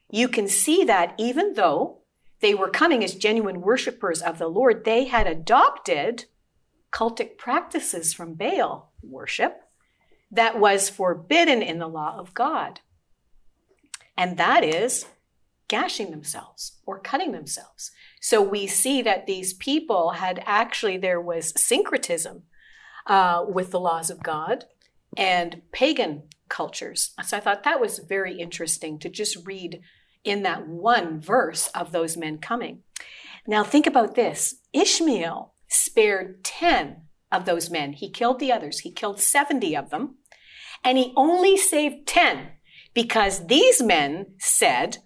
you 0.09 0.27
can 0.27 0.47
see 0.47 0.83
that 0.85 1.13
even 1.17 1.53
though 1.53 1.99
they 2.41 2.53
were 2.53 2.69
coming 2.69 3.03
as 3.03 3.15
genuine 3.15 3.61
worshippers 3.61 4.21
of 4.21 4.37
the 4.37 4.47
Lord, 4.47 4.85
they 4.85 5.05
had 5.05 5.27
adopted 5.27 6.25
cultic 6.91 7.37
practices 7.37 8.13
from 8.13 8.33
Baal 8.33 8.91
worship 9.03 9.61
that 10.31 10.59
was 10.59 10.89
forbidden 10.89 11.61
in 11.61 11.79
the 11.79 11.87
law 11.87 12.17
of 12.17 12.33
God. 12.33 12.79
And 14.17 14.37
that 14.37 14.63
is 14.63 15.05
gashing 15.69 16.11
themselves 16.11 16.79
or 16.85 16.99
cutting 16.99 17.31
themselves. 17.31 17.91
So 18.19 18.41
we 18.41 18.67
see 18.67 19.01
that 19.03 19.25
these 19.25 19.53
people 19.53 20.11
had 20.11 20.43
actually, 20.45 20.97
there 20.97 21.21
was 21.21 21.53
syncretism 21.55 22.43
uh, 23.07 23.45
with 23.47 23.71
the 23.71 23.79
laws 23.79 24.09
of 24.09 24.21
God 24.21 24.65
and 25.15 25.61
pagan 25.71 26.23
cultures. 26.49 27.11
So 27.23 27.37
I 27.37 27.39
thought 27.39 27.63
that 27.63 27.79
was 27.79 27.99
very 27.99 28.37
interesting 28.37 28.99
to 28.99 29.09
just 29.09 29.45
read 29.45 29.81
in 30.23 30.43
that 30.43 30.67
one 30.67 31.21
verse 31.21 31.67
of 31.67 31.91
those 31.91 32.17
men 32.17 32.39
coming. 32.39 32.83
Now 33.47 33.63
think 33.63 33.87
about 33.87 34.15
this 34.15 34.55
Ishmael 34.73 35.53
spared 35.67 36.43
10 36.43 37.03
of 37.31 37.45
those 37.45 37.69
men. 37.69 37.93
He 37.93 38.09
killed 38.09 38.39
the 38.39 38.51
others, 38.51 38.79
he 38.79 38.91
killed 38.91 39.19
70 39.19 39.75
of 39.77 39.91
them, 39.91 40.15
and 40.83 40.97
he 40.97 41.13
only 41.15 41.55
saved 41.57 42.07
10 42.07 42.49
because 42.93 43.47
these 43.47 43.81
men 43.81 44.33
said 44.39 44.97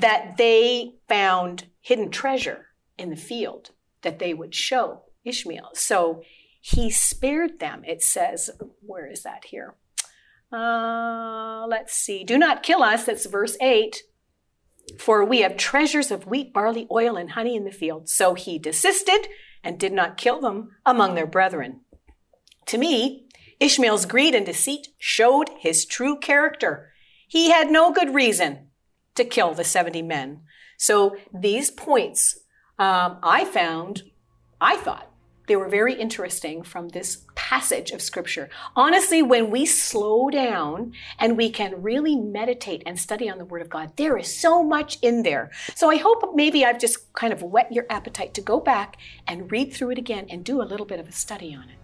that 0.00 0.36
they 0.38 0.94
found 1.08 1.66
hidden 1.80 2.10
treasure 2.10 2.66
in 2.98 3.10
the 3.10 3.16
field 3.16 3.70
that 4.02 4.18
they 4.18 4.34
would 4.34 4.54
show 4.54 5.02
Ishmael. 5.24 5.70
So 5.74 6.22
he 6.60 6.90
spared 6.90 7.60
them. 7.60 7.82
It 7.84 8.02
says, 8.02 8.50
where 8.80 9.06
is 9.06 9.22
that 9.22 9.46
here? 9.46 9.74
Uh, 10.52 11.66
let's 11.66 11.94
see. 11.94 12.24
Do 12.24 12.38
not 12.38 12.62
kill 12.62 12.82
us. 12.82 13.04
That's 13.04 13.26
verse 13.26 13.56
8. 13.60 14.02
For 14.98 15.24
we 15.24 15.40
have 15.40 15.56
treasures 15.56 16.10
of 16.10 16.26
wheat, 16.26 16.52
barley, 16.52 16.86
oil, 16.90 17.16
and 17.16 17.32
honey 17.32 17.56
in 17.56 17.64
the 17.64 17.70
field. 17.70 18.08
So 18.08 18.34
he 18.34 18.58
desisted 18.58 19.28
and 19.62 19.78
did 19.78 19.92
not 19.92 20.16
kill 20.16 20.40
them 20.40 20.70
among 20.84 21.14
their 21.14 21.26
brethren. 21.26 21.80
To 22.66 22.78
me, 22.78 23.26
Ishmael's 23.60 24.06
greed 24.06 24.34
and 24.34 24.44
deceit 24.44 24.88
showed 24.98 25.50
his 25.58 25.86
true 25.86 26.18
character. 26.18 26.90
He 27.28 27.50
had 27.50 27.70
no 27.70 27.92
good 27.92 28.14
reason 28.14 28.68
to 29.14 29.24
kill 29.24 29.54
the 29.54 29.64
70 29.64 30.02
men. 30.02 30.42
So 30.78 31.16
these 31.32 31.70
points 31.70 32.38
um, 32.78 33.18
I 33.22 33.44
found, 33.44 34.02
I 34.60 34.76
thought, 34.76 35.08
they 35.46 35.56
were 35.56 35.68
very 35.68 35.94
interesting 35.94 36.62
from 36.62 36.88
this 36.88 37.26
passage 37.34 37.90
of 37.90 38.00
scripture. 38.00 38.48
Honestly, 38.76 39.22
when 39.22 39.50
we 39.50 39.66
slow 39.66 40.30
down 40.30 40.92
and 41.18 41.36
we 41.36 41.50
can 41.50 41.82
really 41.82 42.16
meditate 42.16 42.82
and 42.86 42.98
study 42.98 43.28
on 43.28 43.38
the 43.38 43.44
word 43.44 43.60
of 43.62 43.68
God, 43.68 43.96
there 43.96 44.16
is 44.16 44.36
so 44.36 44.62
much 44.62 44.98
in 45.02 45.22
there. 45.22 45.50
So 45.74 45.90
I 45.90 45.96
hope 45.96 46.32
maybe 46.34 46.64
I've 46.64 46.78
just 46.78 47.12
kind 47.12 47.32
of 47.32 47.42
whet 47.42 47.72
your 47.72 47.86
appetite 47.90 48.34
to 48.34 48.40
go 48.40 48.60
back 48.60 48.96
and 49.26 49.50
read 49.50 49.72
through 49.72 49.90
it 49.90 49.98
again 49.98 50.26
and 50.30 50.44
do 50.44 50.62
a 50.62 50.64
little 50.64 50.86
bit 50.86 51.00
of 51.00 51.08
a 51.08 51.12
study 51.12 51.54
on 51.54 51.68
it. 51.68 51.81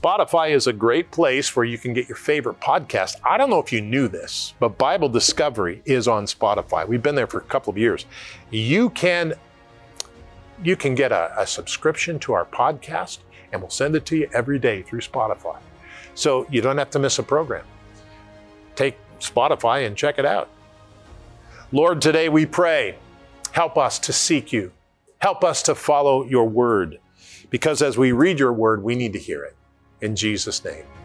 Spotify 0.00 0.52
is 0.52 0.66
a 0.66 0.72
great 0.72 1.10
place 1.10 1.54
where 1.54 1.64
you 1.66 1.76
can 1.76 1.92
get 1.92 2.08
your 2.08 2.16
favorite 2.16 2.58
podcast. 2.58 3.16
I 3.22 3.36
don't 3.36 3.50
know 3.50 3.58
if 3.58 3.70
you 3.70 3.82
knew 3.82 4.08
this, 4.08 4.54
but 4.58 4.78
Bible 4.78 5.10
Discovery 5.10 5.82
is 5.84 6.08
on 6.08 6.24
Spotify. 6.24 6.88
We've 6.88 7.02
been 7.02 7.16
there 7.16 7.26
for 7.26 7.36
a 7.36 7.44
couple 7.44 7.70
of 7.70 7.76
years. 7.76 8.06
You 8.50 8.88
can 8.90 9.34
you 10.62 10.74
can 10.74 10.94
get 10.94 11.12
a, 11.12 11.38
a 11.38 11.46
subscription 11.46 12.18
to 12.20 12.32
our 12.32 12.46
podcast 12.46 13.18
and 13.52 13.60
we'll 13.60 13.70
send 13.70 13.94
it 13.94 14.06
to 14.06 14.16
you 14.16 14.30
every 14.32 14.58
day 14.58 14.80
through 14.80 15.00
Spotify. 15.00 15.58
So 16.14 16.46
you 16.50 16.62
don't 16.62 16.78
have 16.78 16.90
to 16.90 16.98
miss 16.98 17.18
a 17.18 17.22
program. 17.22 17.66
Take 18.76 18.96
Spotify 19.18 19.86
and 19.86 19.94
check 19.98 20.18
it 20.18 20.24
out. 20.24 20.48
Lord, 21.72 22.00
today 22.00 22.30
we 22.30 22.46
pray, 22.46 22.96
help 23.52 23.76
us 23.76 23.98
to 23.98 24.14
seek 24.14 24.50
you. 24.50 24.72
Help 25.18 25.44
us 25.44 25.62
to 25.64 25.74
follow 25.74 26.24
your 26.24 26.48
word. 26.48 27.00
Because 27.50 27.82
as 27.82 27.98
we 27.98 28.12
read 28.12 28.38
your 28.38 28.52
word, 28.52 28.82
we 28.82 28.94
need 28.94 29.12
to 29.12 29.18
hear 29.18 29.44
it 29.44 29.56
in 30.00 30.16
Jesus' 30.16 30.64
name. 30.64 30.99